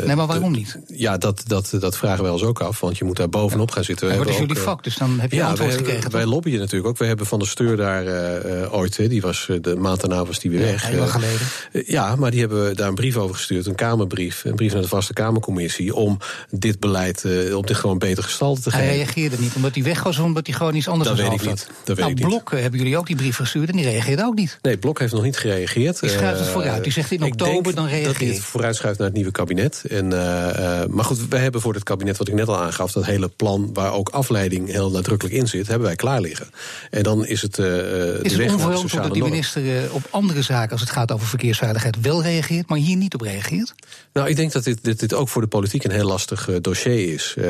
nee, 0.05 0.17
maar 0.17 0.27
waarom 0.27 0.53
niet? 0.53 0.79
Ja, 0.87 1.19
dat, 1.19 1.43
dat, 1.47 1.73
dat 1.81 1.97
vragen 1.97 2.23
wij 2.23 2.33
ons 2.33 2.43
ook 2.43 2.61
af, 2.61 2.81
want 2.81 2.99
je 2.99 3.05
moet 3.05 3.17
daar 3.17 3.29
bovenop 3.29 3.71
gaan 3.71 3.85
zitten. 3.85 4.07
We 4.07 4.13
Ja, 4.13 4.19
maar 4.19 4.27
dat 4.27 4.35
is 4.37 4.41
jullie 4.47 4.63
vak, 4.63 4.85
dus 4.85 4.97
dan 4.97 5.21
heb 5.21 5.31
je 5.31 5.37
ja, 5.37 5.49
antwoord 5.49 5.71
wij, 5.75 5.79
gekregen. 5.85 6.11
wij 6.11 6.27
lobbyen 6.27 6.59
natuurlijk 6.59 6.89
ook. 6.89 6.99
We 6.99 7.07
hebben 7.07 7.27
van 7.27 7.39
de 7.39 7.47
steur 7.47 7.77
daar 7.77 8.07
eh, 8.07 8.63
eh, 8.63 8.75
ooit, 8.75 8.97
hè, 8.97 9.09
die 9.09 9.21
was 9.21 9.47
eh, 9.51 9.57
de 9.61 9.77
maand 9.77 10.01
daarna 10.01 10.25
was 10.25 10.39
die 10.39 10.51
weer 10.51 10.61
weg. 10.61 10.91
Eh, 10.91 11.07
geleden. 11.07 11.39
eh, 11.73 11.89
ja, 11.89 12.17
maar 12.17 12.31
die 12.31 12.41
hebben 12.41 12.77
daar 12.77 12.89
een 12.89 12.95
brief 12.95 13.17
over 13.17 13.35
gestuurd, 13.37 13.67
een 13.67 13.75
Kamerbrief, 13.75 14.45
een 14.45 14.55
brief 14.55 14.73
naar 14.73 14.83
de 14.83 14.89
Vaste 14.89 15.13
Kamercommissie, 15.13 15.95
om 15.95 16.19
dit 16.51 16.81
beleid, 16.81 17.25
eh, 17.25 17.57
om 17.57 17.67
dit 17.67 17.77
gewoon 17.77 17.99
beter 17.99 18.23
gestalte 18.37 18.71
te 18.71 18.77
Hij 18.77 18.97
reageerde 18.97 19.37
niet 19.39 19.55
omdat 19.55 19.75
hij 19.75 19.85
weg 19.85 20.03
was 20.03 20.19
of 20.19 20.25
omdat 20.25 20.47
hij 20.47 20.57
gewoon 20.57 20.75
iets 20.75 20.89
anders 20.89 21.09
Dat 21.09 21.19
aan 21.19 21.31
weet 21.31 21.41
zijn 21.41 21.51
ik 21.51 21.57
niet. 21.57 21.67
had. 21.67 21.77
Dat 21.85 21.97
weet 21.97 21.97
nou, 21.97 22.11
ik 22.11 22.17
niet. 22.19 22.27
Blok 22.27 22.53
eh, 22.53 22.61
hebben 22.61 22.81
jullie 22.81 22.97
ook 22.97 23.07
die 23.07 23.17
brief 23.17 23.37
gestuurd 23.37 23.69
en 23.69 23.77
die 23.77 23.85
reageerde 23.85 24.25
ook 24.25 24.35
niet. 24.35 24.59
Nee, 24.63 24.77
Blok 24.77 24.99
heeft 24.99 25.13
nog 25.13 25.23
niet 25.23 25.37
gereageerd. 25.37 26.01
Die 26.01 26.11
schuift 26.11 26.39
het 26.39 26.47
Eh, 26.47 26.53
vooruit. 26.53 26.83
Die 26.83 26.93
zegt 26.93 27.11
in 27.11 27.23
ik 27.23 27.33
oktober, 27.33 27.75
dan 27.75 27.87
reageer 27.87 28.07
Dat 28.07 28.17
hij 28.17 28.27
het 28.27 28.41
vooruitschuift 28.41 28.99
naar 28.99 29.07
het 29.07 29.17
nieuwe 29.17 29.31
kabinet. 29.31 29.85
En, 29.89 30.13
eh, 30.13 30.87
maar 30.87 31.05
goed, 31.05 31.29
wij 31.29 31.41
hebben 31.41 31.61
voor 31.61 31.75
het 31.75 31.83
kabinet, 31.83 32.17
wat 32.17 32.29
ik 32.29 32.35
net 32.35 32.49
al 32.49 32.59
aangaf, 32.59 32.93
dat 32.93 33.05
hele 33.05 33.29
plan 33.29 33.71
waar 33.73 33.93
ook 33.93 34.09
afleiding 34.09 34.71
heel 34.71 34.91
nadrukkelijk 34.91 35.37
in 35.37 35.49
zit, 35.49 35.67
hebben 35.67 35.87
wij 35.87 35.97
klaar 35.97 36.21
liggen. 36.21 36.51
En 36.91 37.03
dan 37.03 37.27
is 37.27 37.43
het. 37.43 37.55
de 37.55 38.21
Is 38.23 38.33
het 38.33 38.53
onverantwoord 38.53 39.03
dat 39.03 39.13
die 39.13 39.23
minister 39.23 39.63
op 39.93 40.03
andere 40.11 40.43
zaken, 40.43 40.71
als 40.73 40.81
het 40.81 40.91
gaat 40.91 41.13
over 41.13 41.27
verkeersveiligheid, 41.27 42.01
wel 42.01 42.23
reageert, 42.23 42.69
maar 42.69 42.79
hier 42.79 42.97
niet 42.97 43.15
op 43.15 43.21
reageert? 43.21 43.75
Nou, 44.13 44.29
ik 44.29 44.37
denk 44.37 44.53
dat 44.53 44.65
dit, 44.65 44.79
dit, 44.83 45.01
dit 45.01 45.15
ook 45.15 45.29
voor 45.29 45.43
de 45.43 45.49
politiek 45.49 45.85
een 45.85 45.91
heel 45.91 46.07
lastig 46.07 46.49
dossier 46.61 47.13
is. 47.13 47.35
Eh, 47.39 47.45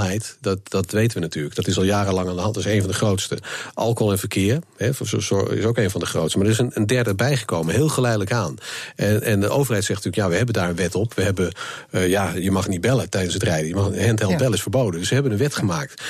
snelheid, 0.00 0.36
dat, 0.40 0.58
dat 0.70 0.90
weten 0.90 1.14
we 1.16 1.20
natuurlijk. 1.22 1.54
Dat 1.54 1.66
is 1.66 1.76
al 1.76 1.82
jarenlang 1.84 2.28
aan 2.28 2.34
de 2.34 2.40
hand. 2.40 2.54
Dat 2.54 2.64
is 2.66 2.72
een 2.72 2.80
van 2.80 2.90
de 2.90 2.96
grootste. 2.96 3.38
Alcohol 3.74 4.12
en 4.12 4.18
verkeer 4.18 4.58
hè, 4.76 4.88
is 4.88 5.64
ook 5.64 5.76
een 5.78 5.90
van 5.90 6.00
de 6.00 6.06
grootste. 6.06 6.38
Maar 6.38 6.46
er 6.46 6.52
is 6.52 6.58
een, 6.58 6.70
een 6.74 6.86
derde 6.86 7.14
bijgekomen, 7.14 7.74
heel 7.74 7.88
geleidelijk 7.88 8.32
aan. 8.32 8.56
En, 8.96 9.22
en 9.22 9.40
de 9.40 9.48
overheid 9.48 9.84
zegt 9.84 10.04
natuurlijk, 10.04 10.16
ja, 10.22 10.28
we 10.28 10.36
hebben 10.36 10.54
daar 10.54 10.68
een 10.68 10.76
wet 10.76 10.94
op. 10.94 11.14
We 11.14 11.22
hebben, 11.22 11.52
eh, 11.90 12.08
ja, 12.08 12.32
je 12.34 12.50
mag 12.50 12.68
niet 12.68 12.80
bellen 12.80 13.10
tijdens 13.10 13.34
het 13.34 13.42
rijden. 13.42 13.68
Je 13.68 13.74
mag, 13.74 13.84
handheld 13.84 14.30
Ja. 14.30 14.36
bellen 14.36 14.54
is 14.54 14.62
verboden. 14.62 15.00
Dus 15.00 15.08
we 15.08 15.14
hebben 15.14 15.32
een 15.32 15.38
wet 15.38 15.54
gemaakt. 15.54 16.02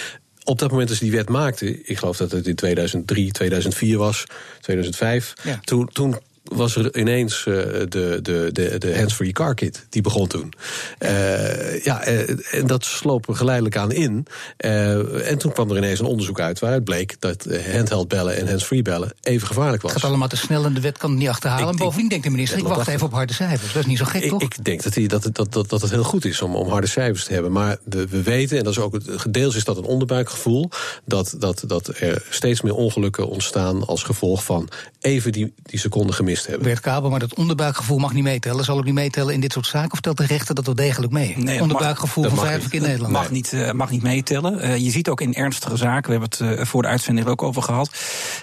Op 0.44 0.58
dat 0.58 0.70
moment 0.70 0.88
dat 0.88 0.96
ze 0.98 1.04
die 1.04 1.12
wet 1.12 1.28
maakten, 1.28 1.88
ik 1.88 1.98
geloof 1.98 2.16
dat 2.16 2.30
het 2.30 2.46
in 2.46 2.54
2003, 2.54 3.30
2004 3.32 3.98
was, 3.98 4.24
2005, 4.60 5.32
Ja. 5.42 5.60
toen, 5.64 5.88
toen 5.92 6.18
was 6.50 6.76
er 6.76 6.96
ineens 6.96 7.38
eh, 7.46 7.54
de, 7.88 8.18
de, 8.22 8.48
de, 8.52 8.78
de 8.78 8.96
hands-free 8.98 9.32
car 9.32 9.54
kit. 9.54 9.86
Die 9.88 10.02
begon 10.02 10.26
toen. 10.28 10.52
Eh, 10.98 11.84
ja, 11.84 12.02
eh, 12.02 12.28
en 12.54 12.66
dat 12.66 12.84
sloop 12.84 13.28
er 13.28 13.34
geleidelijk 13.36 13.76
aan 13.76 13.92
in. 13.92 14.26
En 14.56 15.38
toen 15.38 15.52
kwam 15.52 15.70
er 15.70 15.76
ineens 15.76 15.98
een 15.98 16.06
onderzoek 16.06 16.40
uit 16.40 16.58
waaruit 16.58 16.84
bleek 16.84 17.16
dat 17.18 17.46
handheld 17.72 18.08
bellen 18.08 18.36
en 18.36 18.48
hands-free 18.48 18.82
bellen 18.82 19.12
even 19.22 19.46
gevaarlijk 19.46 19.82
was. 19.82 19.92
Het 19.92 20.00
gaat 20.00 20.10
allemaal 20.10 20.28
te 20.28 20.36
snel 20.36 20.64
en 20.64 20.74
de 20.74 20.80
wet 20.80 20.98
kan 20.98 21.10
het 21.10 21.18
niet 21.18 21.28
achterhalen. 21.28 21.64
Ik- 21.66 21.70
en 21.72 21.76
bovendien 21.84 22.08
denkt 22.08 22.24
de 22.24 22.30
minister, 22.30 22.58
ik- 22.58 22.64
wacht 22.66 22.88
even 22.88 23.06
op 23.06 23.12
harde 23.12 23.32
cijfers. 23.32 23.72
Dat 23.72 23.82
is 23.82 23.88
niet 23.88 23.98
zo 23.98 24.04
gek, 24.04 24.22
Ik, 24.22 24.30
toch? 24.30 24.42
ik 24.42 24.64
denk 24.64 24.82
dat, 24.82 24.92
die, 24.92 25.08
dat, 25.08 25.24
het- 25.24 25.34
dat, 25.34 25.52
dat, 25.52 25.68
dat 25.68 25.80
het 25.80 25.90
heel 25.90 26.02
goed 26.04 26.24
is 26.24 26.42
om, 26.42 26.54
om 26.54 26.68
harde 26.68 26.86
cijfers 26.86 27.24
te 27.24 27.32
hebben. 27.32 27.52
Maar 27.52 27.76
we, 27.84 28.06
we 28.06 28.22
weten, 28.22 28.58
en 28.58 28.64
dat 28.64 28.72
is 28.72 28.78
ook 28.78 28.92
het, 28.92 29.04
gedeels 29.06 29.54
is 29.56 29.64
dat 29.64 29.76
een 29.76 29.84
onderbuikgevoel, 29.84 30.70
dat, 31.04 31.34
dat, 31.38 31.62
dat 31.66 31.88
er 31.98 32.22
steeds 32.30 32.60
meer 32.60 32.74
ongelukken 32.74 33.28
ontstaan 33.28 33.86
als 33.86 34.02
gevolg 34.02 34.44
van 34.44 34.68
even 35.00 35.32
die, 35.32 35.52
die 35.62 35.78
seconde 35.78 36.12
gemist 36.12 36.39
hebben. 36.46 36.66
Bert 36.68 36.80
Kabel, 36.80 37.10
maar 37.10 37.18
dat 37.18 37.34
onderbuikgevoel 37.34 37.98
mag 37.98 38.12
niet 38.12 38.22
meetellen. 38.24 38.64
Zal 38.64 38.78
ook 38.78 38.84
niet 38.84 38.94
meetellen 38.94 39.34
in 39.34 39.40
dit 39.40 39.52
soort 39.52 39.66
zaken? 39.66 39.92
Of 39.92 40.00
telt 40.00 40.16
de 40.16 40.26
rechter 40.26 40.54
dat 40.54 40.66
wel 40.66 40.74
degelijk 40.74 41.12
mee? 41.12 41.34
Nee, 41.36 41.52
dat 41.52 41.62
onderbuikgevoel 41.62 42.24
mag- 42.24 42.34
van 42.34 42.44
dat 42.52 42.62
in 42.70 42.82
Nederland. 42.82 43.12
Mag 43.12 43.30
niet, 43.30 43.52
eh, 43.52 43.70
mag 43.72 43.90
niet 43.90 44.02
meetellen. 44.02 44.60
Eh, 44.60 44.76
je 44.76 44.90
ziet 44.90 45.08
ook 45.08 45.20
in 45.20 45.34
ernstige 45.34 45.76
zaken, 45.76 46.12
we 46.12 46.18
hebben 46.26 46.48
het 46.48 46.58
eh, 46.60 46.66
voor 46.66 46.82
de 46.82 46.88
uitzending 46.88 47.26
er 47.26 47.32
ook 47.32 47.42
over 47.42 47.62
gehad. 47.62 47.90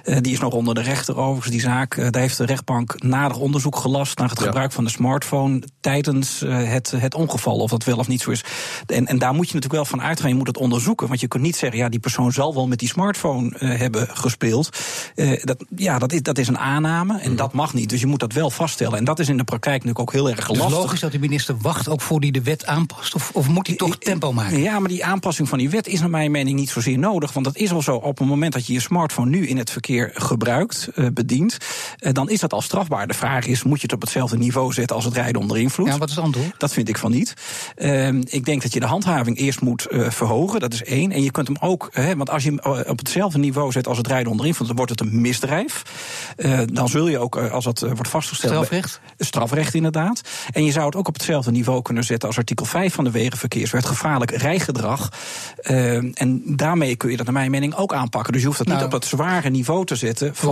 eh, 0.04 0.18
die 0.22 0.34
is 0.34 0.40
nog 0.40 0.54
onder 0.54 0.76
de 0.76 0.82
rechter 0.82 1.18
overigens, 1.18 1.52
die 1.52 1.62
zaak. 1.62 1.96
Daar 1.96 2.22
heeft 2.22 2.38
de 2.38 2.46
rechtbank 2.46 3.04
nader 3.04 3.38
onderzoek 3.40 3.76
gelast 3.76 4.18
naar 4.18 4.30
het 4.30 4.40
Ja. 4.40 4.46
gebruik 4.46 4.72
van 4.72 4.84
de 4.84 4.90
smartphone 4.90 5.62
tijdens 5.80 6.40
het, 6.48 6.94
het 6.98 7.16
ongeval. 7.16 7.58
Of 7.58 7.70
dat 7.70 7.84
wel 7.84 7.98
of 7.98 8.08
niet 8.08 8.22
zo 8.22 8.32
is. 8.32 8.44
En, 8.86 9.06
en 9.08 9.18
daar 9.18 9.34
moet 9.34 9.48
je 9.50 9.54
natuurlijk 9.54 9.74
wel 9.84 9.86
van 10.00 10.02
uitgaan. 10.02 10.30
Je 10.30 10.36
moet 10.36 10.48
het 10.48 10.58
onderzoeken. 10.58 11.08
Want 11.08 11.20
je 11.20 11.28
kunt 11.28 11.44
niet 11.44 11.56
zeggen, 11.56 11.80
ja, 11.80 11.90
die 11.90 12.00
persoon 12.00 12.32
zal 12.32 12.54
wel 12.54 12.68
met 12.68 12.80
die 12.80 12.88
smartphone 12.88 13.52
hebben 13.58 14.08
gespeeld. 14.08 14.70
Dat, 15.42 15.66
ja, 15.76 16.00
dat 16.00 16.12
is, 16.14 16.22
dat 16.22 16.38
is 16.38 16.48
een 16.48 16.58
aanname 16.58 17.20
en 17.20 17.36
dat 17.36 17.54
mag 17.54 17.74
niet. 17.74 17.87
Dus 17.90 18.00
je 18.00 18.08
moet 18.08 18.20
dat 18.20 18.34
wel 18.34 18.50
vaststellen. 18.50 18.98
En 18.98 19.04
dat 19.04 19.20
is 19.20 19.30
in 19.30 19.38
de 19.38 19.44
praktijk 19.44 19.76
natuurlijk 19.84 20.00
ook 20.00 20.12
heel 20.12 20.30
erg 20.30 20.48
Dus 20.48 20.58
lastig. 20.58 20.78
logisch 20.78 21.00
dat 21.00 21.12
de 21.12 21.20
minister 21.20 21.56
wacht 21.62 21.90
ook 21.90 22.02
voor 22.02 22.20
die 22.20 22.32
de 22.32 22.42
wet 22.42 22.66
aanpast? 22.66 23.16
Of, 23.16 23.30
of 23.34 23.48
moet 23.48 23.68
hij 23.68 23.76
toch 23.76 23.98
tempo 23.98 24.34
maken? 24.34 24.62
Ja, 24.62 24.80
maar 24.80 24.90
die 24.90 25.06
aanpassing 25.06 25.50
van 25.50 25.58
die 25.58 25.70
wet 25.70 25.88
is 25.88 26.00
naar 26.00 26.10
mijn 26.10 26.32
mening 26.32 26.60
niet 26.60 26.70
zozeer 26.70 26.98
nodig. 26.98 27.34
Want 27.34 27.46
dat 27.46 27.56
is 27.56 27.72
al 27.72 27.82
zo 27.82 27.96
op 27.96 28.18
het 28.18 28.28
moment 28.28 28.54
dat 28.54 28.66
je 28.68 28.74
je 28.74 28.80
smartphone 28.80 29.30
nu 29.30 29.48
in 29.48 29.58
het 29.58 29.70
verkeer 29.72 30.12
gebruikt, 30.14 30.90
eh, 30.96 31.06
bedient, 31.14 31.58
eh, 31.98 32.14
dan 32.14 32.30
is 32.30 32.40
dat 32.40 32.54
al 32.54 32.62
strafbaar. 32.62 33.08
De 33.08 33.14
vraag 33.14 33.46
is, 33.46 33.64
moet 33.64 33.78
je 33.78 33.84
het 33.84 33.94
op 33.94 34.02
hetzelfde 34.02 34.38
niveau 34.38 34.74
zetten 34.74 34.96
als 34.96 35.06
het 35.06 35.14
rijden 35.14 35.42
onder 35.42 35.58
invloed? 35.58 35.88
Ja, 35.88 35.98
wat 35.98 36.10
is 36.10 36.16
het 36.16 36.24
antwoord? 36.24 36.54
Dat 36.58 36.74
vind 36.74 36.90
ik 36.90 36.98
van 36.98 37.12
niet. 37.12 37.34
Ehm, 37.76 38.22
ik 38.30 38.46
denk 38.46 38.62
dat 38.62 38.74
je 38.74 38.80
de 38.80 38.86
handhaving 38.86 39.38
eerst 39.38 39.62
moet 39.62 39.86
eh, 39.86 40.10
verhogen. 40.10 40.60
Dat 40.60 40.74
is 40.74 40.84
één. 40.84 41.12
En 41.12 41.24
je 41.24 41.32
kunt 41.32 41.48
hem 41.48 41.58
ook, 41.60 41.90
hè, 41.92 42.16
want 42.16 42.30
als 42.30 42.44
je 42.44 42.50
hem 42.50 42.60
eh, 42.60 42.90
op 42.90 42.98
hetzelfde 42.98 43.38
niveau 43.40 43.72
zet 43.72 43.88
als 43.88 43.98
het 43.98 44.08
rijden 44.08 44.32
onder 44.32 44.46
invloed, 44.46 44.68
dan 44.68 44.76
wordt 44.76 44.92
het 44.92 45.02
een 45.02 45.22
misdrijf. 45.22 45.84
Eh, 46.36 46.60
dan 46.66 46.90
zul 46.90 47.08
je 47.08 47.20
ook, 47.20 47.36
eh, 47.38 47.52
als 47.52 47.64
dat 47.64 47.77
eh, 47.82 47.92
wordt 47.92 48.08
vastgesteld. 48.10 48.52
Strafrecht? 48.54 49.00
Strafrecht, 49.18 49.74
inderdaad. 49.74 50.22
En 50.52 50.66
je 50.66 50.72
zou 50.72 50.86
het 50.86 50.96
ook 50.96 51.08
op 51.08 51.14
hetzelfde 51.14 51.52
niveau 51.52 51.82
kunnen 51.82 52.04
zetten 52.04 52.28
als 52.28 52.38
artikel 52.38 52.66
5 52.66 52.94
van 52.94 53.04
de 53.04 53.12
Wegenverkeerswet. 53.12 53.86
Gevaarlijk 53.86 54.32
rijgedrag. 54.32 55.10
Ehm, 55.62 56.10
en 56.14 56.42
daarmee 56.46 56.96
kun 56.96 57.10
je 57.12 57.18
dat, 57.18 57.26
naar 57.26 57.34
mijn 57.36 57.52
mening, 57.52 57.76
ook 57.76 57.94
aanpakken. 57.94 58.32
Dus 58.34 58.42
je 58.42 58.48
hoeft 58.48 58.60
dat 58.60 58.68
Nou, 58.68 58.80
niet 58.80 58.94
op 58.94 59.02
dat 59.02 59.10
zware 59.10 59.50
niveau 59.50 59.86
te 59.86 59.96
zetten. 59.96 60.36
Van 60.36 60.50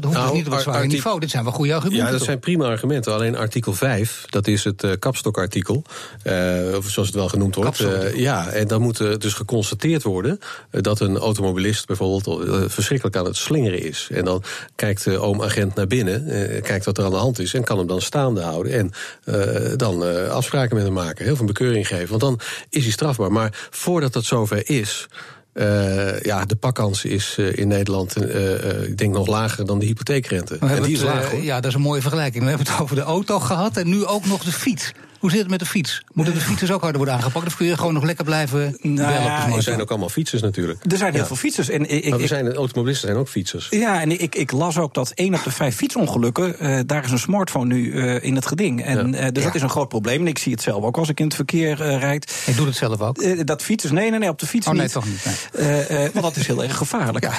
dat 0.00 0.04
hoeft 0.10 0.18
Nou, 0.18 0.28
dus 0.28 0.36
niet 0.38 0.46
op 0.46 0.52
het 0.52 0.66
ar- 0.66 0.72
zware 0.72 0.86
niveau. 0.86 1.20
Dit 1.20 1.30
zijn 1.30 1.44
wel 1.44 1.52
goede 1.52 1.74
argumenten. 1.74 2.04
Ja, 2.04 2.10
dat 2.10 2.18
toch? 2.18 2.26
zijn 2.28 2.38
prima 2.40 2.66
argumenten. 2.66 3.12
Alleen 3.12 3.36
artikel 3.36 3.72
5, 3.74 4.24
dat 4.28 4.46
is 4.46 4.64
het 4.64 4.82
eh, 4.82 4.90
kapstokartikel, 4.98 5.82
eh, 6.22 6.34
of 6.76 6.88
zoals 6.88 7.08
het 7.08 7.16
wel 7.16 7.28
genoemd 7.28 7.54
wordt. 7.54 7.80
Eh, 7.80 8.14
ja, 8.14 8.46
en 8.48 8.66
dan 8.68 8.82
moet 8.82 9.00
eh, 9.00 9.16
dus 9.16 9.32
geconstateerd 9.34 10.02
worden 10.02 10.38
eh, 10.70 10.80
dat 10.82 11.00
een 11.00 11.16
automobilist 11.16 11.86
bijvoorbeeld 11.86 12.48
eh, 12.48 12.60
verschrikkelijk 12.66 13.16
aan 13.16 13.24
het 13.24 13.36
slingeren 13.36 13.82
is. 13.82 14.08
En 14.12 14.24
dan 14.24 14.42
kijkt 14.76 15.04
de 15.04 15.18
oom-agent 15.18 15.74
naar 15.74 15.86
binnen, 15.86 16.26
eh, 16.26 16.56
kijkt 16.62 16.84
wat 16.84 16.98
er 16.98 17.04
aan 17.04 17.10
de 17.10 17.16
hand 17.16 17.38
is 17.38 17.54
en 17.54 17.64
kan 17.64 17.78
hem 17.78 17.86
dan 17.86 18.00
staande 18.00 18.40
houden 18.40 18.72
en 18.72 18.90
eh, 19.24 19.72
dan 19.76 20.04
eh, 20.04 20.28
afspraken 20.28 20.74
met 20.76 20.84
hem 20.84 20.92
maken, 20.92 21.24
heel 21.24 21.36
veel 21.36 21.46
bekeuring 21.46 21.86
geven. 21.86 22.08
Want 22.08 22.20
dan 22.20 22.40
is 22.70 22.82
hij 22.82 22.92
strafbaar. 22.92 23.32
Maar 23.32 23.68
voordat 23.70 24.12
dat 24.12 24.24
zover 24.24 24.68
is. 24.70 25.06
eh, 25.52 26.20
ja, 26.20 26.44
de 26.44 26.56
pakkans 26.56 27.04
is 27.04 27.34
eh, 27.38 27.56
in 27.56 27.68
Nederland, 27.68 28.16
eh, 28.16 28.54
eh, 28.70 28.82
ik 28.82 28.98
denk 28.98 29.14
nog 29.14 29.26
lager 29.26 29.66
dan 29.66 29.78
de 29.78 29.86
hypotheekrente. 29.86 30.56
En 30.60 30.82
die 30.82 30.92
is 30.92 31.00
het, 31.00 31.08
eh, 31.08 31.14
laag 31.14 31.30
hoor. 31.30 31.42
ja, 31.42 31.54
dat 31.60 31.70
is 31.70 31.74
een 31.74 31.80
mooie 31.80 32.00
vergelijking. 32.00 32.42
We 32.44 32.48
hebben 32.48 32.66
het 32.66 32.80
over 32.80 32.96
de 32.96 33.02
auto 33.02 33.40
gehad 33.40 33.76
en 33.76 33.88
nu 33.88 34.04
ook 34.06 34.26
nog 34.26 34.44
de 34.44 34.52
fiets. 34.52 34.92
Hoe 35.18 35.30
zit 35.30 35.38
het 35.40 35.50
met 35.50 35.58
de 35.58 35.66
fiets? 35.66 36.02
Moeten 36.12 36.34
de 36.34 36.40
fietsers 36.40 36.70
ook 36.70 36.80
harder 36.80 36.96
worden 36.96 37.14
aangepakt? 37.14 37.46
Of 37.46 37.56
kun 37.56 37.66
je 37.66 37.76
gewoon 37.76 37.94
nog 37.94 38.02
lekker 38.04 38.24
blijven 38.24 38.78
Nou 38.82 38.96
bellen 38.96 39.56
Er 39.56 39.62
zijn 39.62 39.80
ook 39.80 39.90
allemaal 39.90 40.08
fietsers 40.08 40.42
natuurlijk. 40.42 40.92
er 40.92 40.96
zijn 40.98 41.14
heel 41.14 41.26
veel 41.26 41.36
fietsers. 41.36 41.68
En 41.68 41.90
ik, 41.90 42.08
Maar 42.10 42.18
we 42.18 42.26
zijn, 42.26 42.54
automobilisten 42.54 43.08
zijn 43.08 43.20
ook 43.20 43.28
fietsers. 43.28 43.66
Ja, 43.70 44.00
en 44.00 44.20
ik, 44.20 44.34
ik 44.34 44.52
las 44.52 44.78
ook 44.78 44.94
dat 44.94 45.10
één 45.14 45.34
op 45.34 45.42
de 45.44 45.50
vijf 45.50 45.76
fietsongelukken, 45.76 46.58
eh, 46.58 46.80
daar 46.86 47.04
is 47.04 47.10
een 47.10 47.18
smartphone 47.18 47.74
nu 47.74 47.92
eh, 47.92 48.24
in 48.24 48.34
het 48.34 48.46
geding. 48.46 48.84
En, 48.84 49.14
eh, 49.14 49.20
dus 49.32 49.42
Ja. 49.42 49.46
dat 49.48 49.54
is 49.54 49.62
een 49.62 49.70
groot 49.70 49.88
probleem. 49.88 50.20
En 50.20 50.26
ik 50.26 50.38
zie 50.38 50.52
het 50.52 50.62
zelf 50.62 50.84
ook 50.84 50.96
als 50.96 51.08
ik 51.08 51.18
in 51.20 51.26
het 51.26 51.34
verkeer 51.34 51.82
eh, 51.82 51.98
rijd. 51.98 52.42
Ik 52.46 52.56
doe 52.56 52.66
het 52.66 52.76
zelf 52.76 53.00
ook. 53.00 53.46
Dat 53.46 53.62
fietsers, 53.62 53.92
nee, 53.92 54.10
nee, 54.10 54.18
nee, 54.18 54.28
op 54.28 54.38
de 54.38 54.46
fiets 54.46 54.66
Oh, 54.66 54.72
nee, 54.72 54.82
niet. 54.82 54.92
toch 54.92 55.06
niet, 55.06 55.24
nee. 55.24 55.34
Eh, 55.66 56.04
eh, 56.04 56.12
want 56.12 56.24
dat 56.24 56.36
is 56.36 56.46
heel 56.46 56.62
erg 56.62 56.76
gevaarlijk. 56.76 57.24
Ja. 57.24 57.32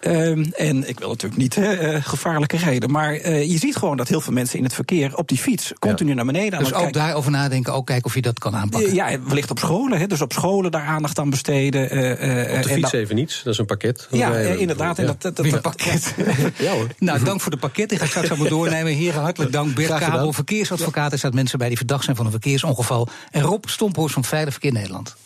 Ehm, 0.00 0.44
en 0.56 0.88
ik 0.88 0.98
wil 0.98 1.08
natuurlijk 1.08 1.40
niet 1.40 1.54
hè, 1.54 2.02
gevaarlijke 2.02 2.56
rijden. 2.56 2.90
Maar 2.90 3.14
eh, 3.14 3.50
je 3.50 3.58
ziet 3.58 3.76
gewoon 3.76 3.96
dat 3.96 4.08
heel 4.08 4.20
veel 4.20 4.32
mensen 4.32 4.58
in 4.58 4.64
het 4.64 4.74
verkeer 4.74 5.16
op 5.16 5.28
die 5.28 5.38
fiets 5.38 5.72
continu 5.78 6.14
naar 6.14 6.24
beneden 6.24 6.52
aan 6.52 6.58
Dus 6.58 6.68
het 6.68 6.76
ook 6.76 6.92
kijken. 6.92 7.23
Daarover 7.32 7.48
nadenken, 7.50 7.72
ook 7.72 7.86
kijken 7.86 8.04
of 8.04 8.14
je 8.14 8.22
dat 8.22 8.38
kan 8.38 8.56
aanpakken. 8.56 8.88
Eh, 8.90 8.94
Ja, 8.94 9.20
wellicht 9.26 9.50
op 9.50 9.58
scholen. 9.58 9.98
Hè, 9.98 10.06
dus 10.06 10.20
op 10.20 10.32
scholen 10.32 10.70
daar 10.70 10.86
aandacht 10.86 11.18
aan 11.18 11.30
besteden. 11.30 11.90
eh, 11.90 12.10
eh, 12.10 12.56
Op 12.56 12.62
de 12.62 12.68
en 12.68 12.74
fiets 12.74 12.92
even 12.92 13.14
niets, 13.14 13.42
dat 13.42 13.52
is 13.52 13.58
een 13.58 13.66
pakket. 13.66 14.08
Ja, 14.10 14.34
eh, 14.34 14.60
inderdaad. 14.60 14.98
En 14.98 15.06
dat, 15.06 15.22
dat, 15.22 15.36
dat, 15.36 15.46
een 15.46 15.60
pakket. 15.60 16.14
ja. 16.58 16.72
hoor. 16.72 16.86
Nou, 16.98 17.24
dank 17.24 17.40
voor 17.40 17.50
de 17.50 17.56
pakket. 17.56 17.92
Ik 17.92 17.98
ga 17.98 18.06
straks 18.06 18.28
allemaal 18.28 18.48
doornemen. 18.58 18.92
Heren, 18.92 19.20
hartelijk 19.20 19.52
dank. 19.52 19.74
Bert. 19.74 19.98
Kabel, 19.98 20.32
verkeersadvocaat. 20.32 21.12
Er 21.12 21.18
staat 21.18 21.34
mensen 21.34 21.58
bij 21.58 21.68
die 21.68 21.76
verdacht 21.76 22.04
zijn 22.04 22.16
van 22.16 22.24
een 22.24 22.30
verkeersongeval. 22.30 23.08
En 23.30 23.42
Rob 23.42 23.64
Stomphorst 23.66 24.14
van 24.14 24.24
Veilig 24.24 24.52
Verkeer 24.52 24.72
Nederland. 24.72 25.16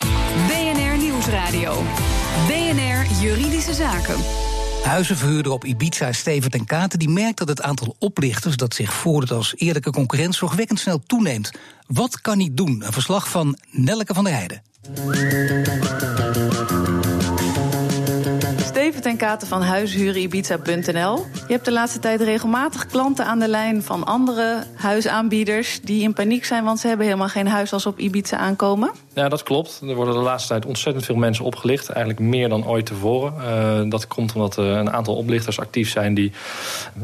BNR 0.47 0.99
Nieuwsradio. 0.99 1.83
BNR 2.47 3.21
Juridische 3.23 3.75
Zaken. 3.75 4.17
Huizenverhuurder 4.83 5.53
op 5.53 5.64
Ibiza, 5.64 6.12
Steven 6.12 6.51
ten 6.51 6.64
Katen, 6.64 6.99
die 6.99 7.09
merkt 7.09 7.38
dat 7.38 7.49
het 7.49 7.62
aantal 7.62 7.97
oplichters 7.99 8.57
dat 8.57 8.75
zich 8.75 8.93
voordoet 8.93 9.31
als 9.31 9.55
eerlijke 9.57 9.91
concurrent 9.91 10.35
zorgwekkend 10.35 10.81
snel 10.81 11.03
toeneemt. 11.07 11.51
Wat 11.87 12.21
kan 12.21 12.38
hij 12.38 12.51
doen? 12.53 12.83
Een 12.87 12.93
verslag 12.93 13.29
van 13.29 13.59
Nelke 13.71 14.14
van 14.14 14.25
der 14.25 14.33
Heijden. 14.33 14.62
Steven 18.64 19.03
ten 19.03 19.17
Katen 19.17 19.49
van 19.49 19.62
huishuurenibiza.nl. 19.62 21.27
Je 21.47 21.53
hebt 21.53 21.64
de 21.64 21.73
laatste 21.73 21.99
tijd 21.99 22.21
regelmatig 22.21 22.87
klanten 22.87 23.27
aan 23.27 23.38
de 23.38 23.49
lijn 23.49 23.83
van 23.83 24.05
andere 24.05 24.64
huisaanbieders 24.75 25.81
die 25.81 26.03
in 26.03 26.12
paniek 26.12 26.45
zijn, 26.45 26.64
want 26.64 26.81
ze 26.81 26.88
hebben 26.88 27.07
helemaal 27.07 27.29
geen 27.29 27.49
huis 27.49 27.73
als 27.73 27.87
op 27.87 27.99
Ibiza 27.99 28.37
aankomen. 28.37 28.91
Ja, 29.19 29.29
dat 29.29 29.43
klopt. 29.43 29.81
Er 29.89 29.95
worden 29.95 30.15
de 30.15 30.21
laatste 30.21 30.49
tijd 30.49 30.67
ontzettend 30.67 31.05
veel 31.05 31.17
mensen 31.17 31.45
opgelicht. 31.45 31.89
Eigenlijk 31.89 32.21
meer 32.21 32.49
dan 32.49 32.67
ooit 32.67 32.87
tevoren. 32.87 33.35
Uh, 33.39 33.91
dat 33.91 34.07
komt 34.07 34.33
omdat 34.35 34.57
er 34.57 34.65
een 34.65 34.91
aantal 34.91 35.17
oplichters 35.17 35.61
actief 35.61 35.91
zijn 35.91 36.15
die 36.15 36.33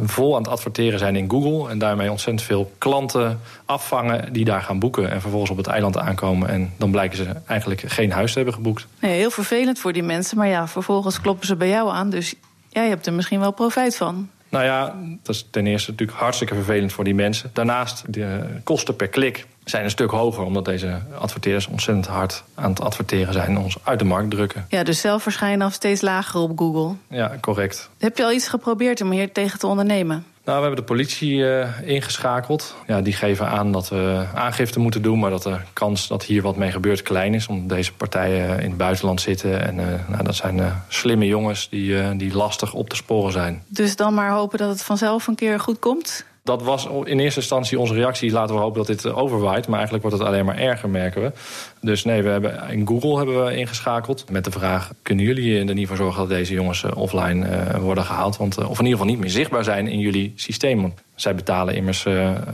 vol 0.05 0.37
aan 0.37 0.43
het 0.43 0.51
adverteren 0.51 0.99
zijn 0.99 1.17
in 1.17 1.31
Google. 1.31 1.71
En 1.71 1.79
daarmee 1.79 2.11
ontzettend 2.11 2.47
veel 2.47 2.73
klanten 2.79 3.41
afvangen 3.65 4.33
die 4.33 4.45
daar 4.45 4.63
gaan 4.63 4.79
boeken. 4.79 5.11
En 5.11 5.21
vervolgens 5.21 5.51
op 5.51 5.57
het 5.57 5.67
eiland 5.67 5.99
aankomen. 5.99 6.49
En 6.49 6.73
dan 6.77 6.91
blijken 6.91 7.17
ze 7.17 7.27
eigenlijk 7.47 7.83
geen 7.87 8.13
huis 8.13 8.31
te 8.31 8.37
hebben 8.37 8.55
geboekt. 8.55 8.87
Nee, 9.01 9.19
heel 9.19 9.31
vervelend 9.31 9.79
voor 9.79 9.93
die 9.93 10.03
mensen. 10.03 10.37
Maar 10.37 10.49
ja, 10.49 10.69
vervolgens 10.69 11.21
kloppen 11.21 11.47
ze 11.47 11.57
bij 11.57 11.69
jou 11.69 11.91
aan. 11.91 12.11
Dus 12.11 12.35
jij 12.69 12.89
hebt 12.89 13.07
er 13.07 13.13
misschien 13.13 13.41
wel 13.41 13.53
profijt 13.53 13.97
van. 13.97 14.29
Nou 14.49 14.65
ja, 14.65 14.95
dat 15.23 15.35
is 15.35 15.47
ten 15.51 15.67
eerste 15.67 15.91
natuurlijk 15.91 16.19
hartstikke 16.19 16.55
vervelend 16.55 16.93
voor 16.93 17.05
die 17.05 17.15
mensen. 17.15 17.51
Daarnaast, 17.53 18.05
de 18.09 18.47
kosten 18.65 18.97
per 18.97 19.09
klik 19.09 19.47
zijn 19.65 19.85
een 19.85 19.91
stuk 19.91 20.11
hoger... 20.11 20.45
omdat 20.45 20.65
deze 20.65 20.99
adverteerders 21.19 21.67
ontzettend 21.67 22.07
hard 22.07 22.45
aan 22.55 22.71
het 22.71 22.81
adverteren 22.81 23.33
zijn... 23.33 23.49
en 23.49 23.59
ons 23.59 23.77
uit 23.83 23.99
de 23.99 24.05
markt 24.05 24.31
drukken. 24.31 24.67
Ja, 24.69 24.83
dus 24.83 25.01
zelf 25.01 25.23
verschijnen 25.23 25.67
af 25.67 25.73
steeds 25.73 26.01
lager 26.01 26.41
op 26.41 26.59
Google. 26.59 26.95
Ja, 27.09 27.37
correct. 27.41 27.91
Heb 27.99 28.17
je 28.17 28.25
al 28.25 28.33
iets 28.33 28.49
geprobeerd 28.49 29.01
om 29.01 29.11
hier 29.11 29.33
tegen 29.33 29.59
te 29.59 29.67
ondernemen? 29.67 30.25
Nou, 30.45 30.57
we 30.59 30.65
hebben 30.65 30.85
de 30.87 30.93
politie 30.93 31.35
uh, 31.35 31.69
ingeschakeld. 31.83 32.75
Ja, 32.87 33.01
die 33.01 33.13
geven 33.13 33.49
aan 33.49 33.73
dat 33.73 33.89
we 33.89 34.25
aangifte 34.35 34.79
moeten 34.79 35.03
doen... 35.03 35.19
maar 35.19 35.31
dat 35.31 35.43
de 35.43 35.57
kans 35.73 36.09
dat 36.09 36.25
hier 36.25 36.43
wat 36.43 36.57
mee 36.57 36.71
gebeurt 36.71 37.03
klein 37.03 37.35
is... 37.35 37.47
omdat 37.47 37.77
deze 37.77 37.93
partijen 37.93 38.61
in 38.61 38.69
het 38.69 38.77
buitenland 38.77 39.21
zitten. 39.21 39.67
En 39.67 39.79
uh, 39.79 39.85
nou, 40.09 40.25
dat 40.25 40.35
zijn 40.35 40.57
uh, 40.57 40.77
slimme 40.89 41.27
jongens 41.27 41.69
die, 41.69 42.17
die 42.17 42.35
lastig 42.35 42.73
op 42.73 42.89
te 42.89 42.97
sporen 42.97 43.33
zijn. 43.33 43.63
Dus 43.69 43.97
dan 43.97 44.15
maar 44.15 44.31
hopen 44.31 44.59
dat 44.59 44.69
het 44.69 44.83
vanzelf 44.83 45.27
een 45.27 45.35
keer 45.35 45.61
goed 45.61 45.79
komt? 45.79 46.25
Dat 46.45 46.63
was 46.63 46.89
in 47.05 47.19
eerste 47.19 47.41
instantie 47.41 47.79
onze 47.79 47.95
reactie. 47.95 48.31
Laten 48.31 48.55
we 48.55 48.61
hopen 48.61 48.85
dat 48.85 48.87
dit 48.87 49.13
overwaait. 49.13 49.67
Maar 49.67 49.75
eigenlijk 49.75 50.07
wordt 50.07 50.19
het 50.19 50.29
alleen 50.29 50.45
maar 50.45 50.59
erger, 50.59 50.89
merken 50.89 51.23
we. 51.23 51.33
Dus 51.81 52.05
nee, 52.05 52.23
we 52.23 52.29
hebben, 52.29 52.69
in 52.71 52.87
Google 52.87 53.17
hebben 53.17 53.45
we 53.45 53.57
ingeschakeld 53.57 54.31
met 54.31 54.45
de 54.45 54.51
vraag... 54.51 54.91
kunnen 55.03 55.25
jullie 55.25 55.55
er 55.55 55.61
ieder 55.61 55.77
geval 55.77 55.97
zorgen 55.97 56.21
dat 56.21 56.29
deze 56.29 56.53
jongens 56.55 56.85
offline 56.85 57.47
uh, 57.49 57.77
worden 57.81 58.05
gehaald? 58.05 58.37
Want, 58.37 58.59
of 58.59 58.79
in 58.79 58.85
ieder 58.85 58.99
geval 58.99 59.07
niet 59.07 59.19
meer 59.19 59.31
zichtbaar 59.31 59.65
zijn 59.65 59.89
in 59.89 59.99
jullie 59.99 60.33
systeem. 60.37 60.81
Want 60.81 61.01
zij 61.15 61.35
betalen 61.35 61.75
immers 61.75 62.07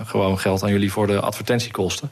gewoon 0.05 0.39
geld 0.39 0.63
aan 0.63 0.71
jullie 0.71 0.93
voor 0.93 1.07
de 1.07 1.21
advertentiekosten. 1.21 2.11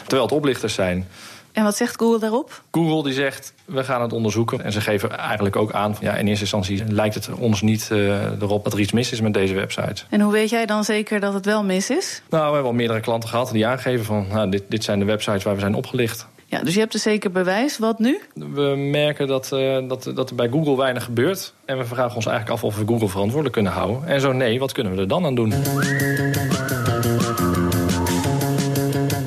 Terwijl 0.00 0.22
het 0.22 0.32
oplichters 0.32 0.74
zijn... 0.74 1.06
En 1.54 1.64
wat 1.64 1.76
zegt 1.76 1.96
Google 1.96 2.18
daarop? 2.18 2.62
Google 2.70 3.02
die 3.02 3.12
zegt, 3.12 3.54
we 3.64 3.84
gaan 3.84 4.02
het 4.02 4.12
onderzoeken. 4.12 4.64
En 4.64 4.72
ze 4.72 4.80
geven 4.80 5.18
eigenlijk 5.18 5.56
ook 5.56 5.72
aan, 5.72 5.96
ja, 6.00 6.12
in 6.16 6.26
eerste 6.26 6.42
instantie 6.42 6.84
lijkt 6.88 7.14
het 7.14 7.28
ons 7.38 7.62
niet 7.62 7.88
uh, 7.92 8.42
erop 8.42 8.64
dat 8.64 8.72
er 8.72 8.80
iets 8.80 8.92
mis 8.92 9.12
is 9.12 9.20
met 9.20 9.34
deze 9.34 9.54
website. 9.54 10.02
En 10.10 10.20
hoe 10.20 10.32
weet 10.32 10.50
jij 10.50 10.66
dan 10.66 10.84
zeker 10.84 11.20
dat 11.20 11.34
het 11.34 11.44
wel 11.44 11.64
mis 11.64 11.90
is? 11.90 12.22
Nou, 12.30 12.46
we 12.46 12.52
hebben 12.52 12.70
al 12.70 12.76
meerdere 12.76 13.00
klanten 13.00 13.28
gehad 13.28 13.50
die 13.52 13.66
aangeven 13.66 14.04
van, 14.04 14.26
nou, 14.32 14.50
dit, 14.50 14.62
dit 14.68 14.84
zijn 14.84 14.98
de 14.98 15.04
websites 15.04 15.42
waar 15.42 15.54
we 15.54 15.60
zijn 15.60 15.74
opgelicht. 15.74 16.26
Ja, 16.46 16.62
dus 16.62 16.74
je 16.74 16.80
hebt 16.80 16.94
er 16.94 17.00
zeker 17.00 17.30
bewijs. 17.30 17.78
Wat 17.78 17.98
nu? 17.98 18.20
We 18.34 18.74
merken 18.76 19.26
dat, 19.26 19.50
uh, 19.52 19.88
dat, 19.88 20.10
dat 20.14 20.30
er 20.30 20.36
bij 20.36 20.48
Google 20.48 20.76
weinig 20.76 21.04
gebeurt. 21.04 21.52
En 21.64 21.78
we 21.78 21.84
vragen 21.84 22.16
ons 22.16 22.26
eigenlijk 22.26 22.56
af 22.56 22.64
of 22.64 22.76
we 22.76 22.86
Google 22.86 23.08
verantwoordelijk 23.08 23.54
kunnen 23.54 23.72
houden. 23.72 24.06
En 24.06 24.20
zo 24.20 24.32
nee, 24.32 24.58
wat 24.58 24.72
kunnen 24.72 24.94
we 24.94 25.00
er 25.00 25.08
dan 25.08 25.24
aan 25.24 25.34
doen? 25.34 25.52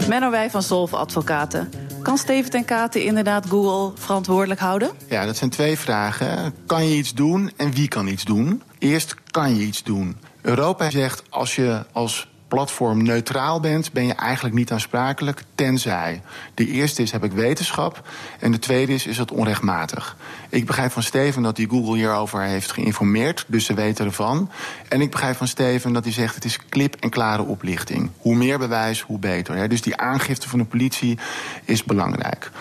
Menno 0.08 0.30
Wij 0.30 0.50
van 0.50 0.64
Solve 0.64 0.96
Advocaten. 0.96 1.87
Kan 2.08 2.18
Steven 2.18 2.50
ten 2.50 2.66
Katen 2.66 3.04
inderdaad 3.04 3.46
Google 3.50 4.02
verantwoordelijk 4.02 4.60
houden? 4.60 4.92
Ja, 5.10 5.26
dat 5.26 5.38
zijn 5.38 5.50
twee 5.50 5.78
vragen. 5.78 6.54
Kan 6.66 6.88
je 6.88 6.96
iets 6.96 7.14
doen 7.14 7.52
en 7.58 7.72
wie 7.72 7.88
kan 7.88 8.08
iets 8.08 8.24
doen? 8.24 8.62
Eerst 8.80 9.16
kan 9.32 9.56
je 9.56 9.64
iets 9.66 9.84
doen. 9.84 10.18
Europa 10.42 10.90
zegt 10.90 11.24
als 11.30 11.56
je 11.56 11.86
als 11.92 12.28
platform 12.48 13.04
neutraal 13.04 13.60
bent, 13.60 13.92
ben 13.92 14.06
je 14.06 14.14
eigenlijk 14.14 14.56
niet 14.56 14.72
aansprakelijk, 14.72 15.44
tenzij. 15.56 16.22
De 16.54 16.68
eerste 16.68 17.02
is, 17.02 17.12
heb 17.12 17.24
ik 17.24 17.32
wetenschap. 17.32 18.08
En 18.40 18.52
de 18.52 18.60
tweede 18.60 18.94
is, 18.94 19.06
is 19.06 19.18
het 19.18 19.32
onrechtmatig. 19.32 20.18
Ik 20.50 20.66
begrijp 20.66 20.92
van 20.92 21.04
Steven 21.04 21.42
dat 21.44 21.58
hij 21.58 21.66
Google 21.70 21.96
hierover 21.96 22.42
heeft 22.42 22.72
geïnformeerd, 22.72 23.46
dus 23.48 23.66
ze 23.66 23.74
weten 23.74 24.06
ervan. 24.06 24.50
En 24.90 25.02
ik 25.02 25.12
begrijp 25.12 25.36
van 25.36 25.48
Steven 25.48 25.94
dat 25.94 26.04
hij 26.04 26.14
zegt, 26.14 26.36
het 26.36 26.46
is 26.46 26.60
klip 26.70 26.96
en 27.00 27.10
klare 27.10 27.44
oplichting. 27.44 28.10
Hoe 28.18 28.36
meer 28.36 28.60
bewijs, 28.60 29.02
hoe 29.02 29.20
beter. 29.20 29.70
Dus 29.70 29.82
die 29.82 29.98
aangifte 29.98 30.50
van 30.50 30.60
de 30.60 30.66
politie 30.66 31.20
is 31.66 31.84
belangrijk. 31.84 32.52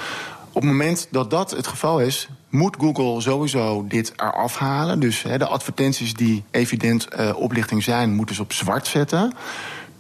Op 0.49 0.63
het 0.63 0.71
moment 0.71 1.09
dat 1.11 1.31
dat 1.31 1.51
het 1.51 1.67
geval 1.67 2.01
is, 2.01 2.29
moet 2.57 2.77
Google 2.79 3.21
sowieso 3.21 3.85
dit 3.89 4.13
eraf 4.17 4.59
halen. 4.59 5.01
Dus 5.01 5.23
de 5.23 5.47
advertenties 5.47 6.15
die 6.15 6.45
evident 6.51 7.09
uh, 7.19 7.37
oplichting 7.37 7.83
zijn, 7.83 8.15
moeten 8.15 8.35
ze 8.35 8.43
op 8.43 8.53
zwart 8.53 8.87
zetten 8.87 9.33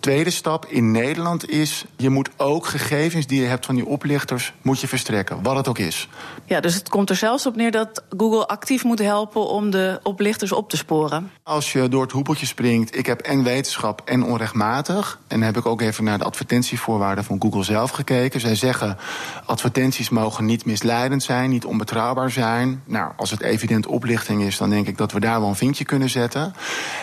tweede 0.00 0.30
stap 0.30 0.66
in 0.66 0.90
Nederland 0.90 1.48
is... 1.48 1.84
je 1.96 2.10
moet 2.10 2.30
ook 2.36 2.66
gegevens 2.66 3.26
die 3.26 3.40
je 3.40 3.46
hebt 3.46 3.66
van 3.66 3.74
die 3.74 3.86
oplichters 3.86 4.52
moet 4.62 4.80
je 4.80 4.88
verstrekken, 4.88 5.42
wat 5.42 5.56
het 5.56 5.68
ook 5.68 5.78
is. 5.78 6.08
Ja, 6.44 6.60
dus 6.60 6.74
het 6.74 6.88
komt 6.88 7.10
er 7.10 7.16
zelfs 7.16 7.46
op 7.46 7.56
neer 7.56 7.70
dat 7.70 8.02
Google 8.16 8.46
actief 8.46 8.84
moet 8.84 8.98
helpen... 8.98 9.48
om 9.48 9.70
de 9.70 10.00
oplichters 10.02 10.52
op 10.52 10.70
te 10.70 10.76
sporen. 10.76 11.30
Als 11.42 11.72
je 11.72 11.88
door 11.88 12.02
het 12.02 12.12
hoepeltje 12.12 12.46
springt, 12.46 12.96
ik 12.96 13.06
heb 13.06 13.20
en 13.20 13.42
wetenschap 13.42 14.02
en 14.04 14.24
onrechtmatig... 14.24 15.18
en 15.28 15.38
dan 15.38 15.46
heb 15.46 15.56
ik 15.56 15.66
ook 15.66 15.80
even 15.80 16.04
naar 16.04 16.18
de 16.18 16.24
advertentievoorwaarden 16.24 17.24
van 17.24 17.42
Google 17.42 17.62
zelf 17.62 17.90
gekeken. 17.90 18.40
Zij 18.40 18.54
zeggen, 18.54 18.98
advertenties 19.44 20.08
mogen 20.08 20.44
niet 20.44 20.64
misleidend 20.64 21.22
zijn, 21.22 21.50
niet 21.50 21.64
onbetrouwbaar 21.64 22.30
zijn. 22.30 22.82
Nou, 22.84 23.12
als 23.16 23.30
het 23.30 23.40
evident 23.40 23.86
oplichting 23.86 24.42
is, 24.42 24.56
dan 24.56 24.70
denk 24.70 24.86
ik 24.86 24.98
dat 24.98 25.12
we 25.12 25.20
daar 25.20 25.40
wel 25.40 25.48
een 25.48 25.54
vinkje 25.54 25.84
kunnen 25.84 26.10
zetten. 26.10 26.54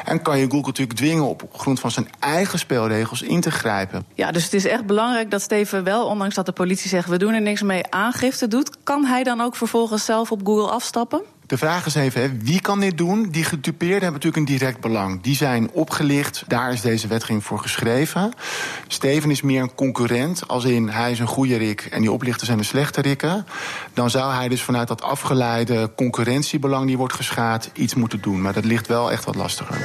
En 0.05 0.21
kan 0.21 0.37
je 0.37 0.43
Google 0.43 0.65
natuurlijk 0.65 0.97
dwingen 0.97 1.27
op 1.27 1.43
grond 1.53 1.79
van 1.79 1.91
zijn 1.91 2.07
eigen 2.19 2.59
spelregels 2.59 2.91
regels 2.93 3.21
in 3.21 3.41
te 3.41 3.51
grijpen. 3.51 4.05
Ja, 4.13 4.31
dus 4.31 4.43
het 4.43 4.53
is 4.53 4.65
echt 4.65 4.85
belangrijk 4.85 5.31
dat 5.31 5.41
Steven 5.41 5.83
wel, 5.83 6.05
ondanks 6.05 6.35
dat 6.35 6.45
de 6.45 6.51
politie 6.51 6.89
zegt 6.89 7.09
we 7.09 7.17
doen 7.17 7.33
er 7.33 7.41
niks 7.41 7.61
mee, 7.61 7.91
aangifte 7.91 8.47
doet. 8.47 8.77
Kan 8.83 9.05
hij 9.05 9.23
dan 9.23 9.41
ook 9.41 9.55
vervolgens 9.55 10.05
zelf 10.05 10.31
op 10.31 10.41
Google 10.45 10.71
afstappen? 10.71 11.21
De 11.45 11.57
vraag 11.57 11.85
is 11.85 11.95
even, 11.95 12.21
hè, 12.21 12.29
wie 12.41 12.61
kan 12.61 12.79
dit 12.79 12.97
doen? 12.97 13.29
Die 13.29 13.43
gedupeerden 13.43 14.01
hebben 14.01 14.21
natuurlijk 14.21 14.37
een 14.49 14.57
direct 14.57 14.79
belang. 14.79 15.21
Die 15.21 15.35
zijn 15.35 15.71
opgelicht, 15.71 16.43
daar 16.47 16.73
is 16.73 16.81
deze 16.81 17.07
wetgeving 17.07 17.43
voor 17.43 17.59
geschreven. 17.59 18.33
Steven 18.87 19.31
is 19.31 19.41
meer 19.41 19.61
een 19.61 19.75
concurrent, 19.75 20.47
als 20.47 20.63
in 20.63 20.89
hij 20.89 21.11
is 21.11 21.19
een 21.19 21.27
goede 21.27 21.55
rik... 21.55 21.87
en 21.91 22.01
die 22.01 22.11
oplichters 22.11 22.45
zijn 22.45 22.57
de 22.57 22.63
slechte 22.63 23.01
rikken. 23.01 23.45
Dan 23.93 24.09
zou 24.09 24.33
hij 24.33 24.47
dus 24.47 24.61
vanuit 24.61 24.87
dat 24.87 25.01
afgeleide 25.01 25.91
concurrentiebelang... 25.95 26.87
die 26.87 26.97
wordt 26.97 27.13
geschaad, 27.13 27.69
iets 27.73 27.95
moeten 27.95 28.21
doen. 28.21 28.41
Maar 28.41 28.53
dat 28.53 28.65
ligt 28.65 28.87
wel 28.87 29.11
echt 29.11 29.25
wat 29.25 29.35
lastiger. 29.35 29.77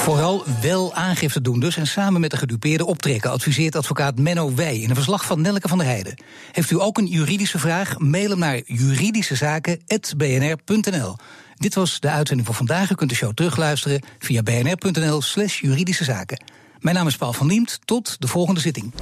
Vooral 0.00 0.44
wel 0.60 0.94
aangifte 0.94 1.40
doen 1.40 1.60
dus 1.60 1.76
en 1.76 1.86
samen 1.86 2.20
met 2.20 2.30
de 2.30 2.36
gedupeerde 2.36 2.86
optrekken... 2.86 3.30
adviseert 3.30 3.76
advocaat 3.76 4.18
Menno 4.18 4.54
Wij 4.54 4.78
in 4.78 4.88
een 4.88 4.94
verslag 4.94 5.24
van 5.24 5.40
Nelke 5.40 5.68
van 5.68 5.78
der 5.78 5.86
Heijden. 5.86 6.22
Heeft 6.52 6.70
u 6.70 6.80
ook 6.80 6.98
een 6.98 7.06
juridische 7.06 7.58
vraag? 7.58 7.98
Mail 7.98 8.30
hem 8.30 8.38
naar 8.38 8.60
juridischezaken.bnr.nl. 8.64 11.16
Dit 11.54 11.74
was 11.74 12.00
de 12.00 12.10
uitzending 12.10 12.48
voor 12.48 12.56
vandaag. 12.56 12.90
U 12.90 12.94
kunt 12.94 13.10
de 13.10 13.16
show 13.16 13.34
terugluisteren 13.34 14.00
via 14.18 14.42
bnr.nl 14.42 15.22
slash 15.22 15.60
juridische 15.60 16.04
zaken. 16.04 16.44
Mijn 16.78 16.96
naam 16.96 17.06
is 17.06 17.16
Paul 17.16 17.32
van 17.32 17.48
Diemt. 17.48 17.78
Tot 17.84 18.16
de 18.18 18.26
volgende 18.26 18.60
zitting. 18.60 18.92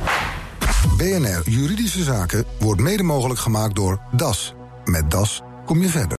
BNR 0.96 1.42
Juridische 1.44 2.02
Zaken 2.02 2.44
wordt 2.58 2.80
mede 2.80 3.02
mogelijk 3.02 3.40
gemaakt 3.40 3.74
door 3.74 4.00
DAS. 4.12 4.54
Met 4.84 5.10
DAS 5.10 5.42
kom 5.64 5.82
je 5.82 5.88
verder. 5.88 6.16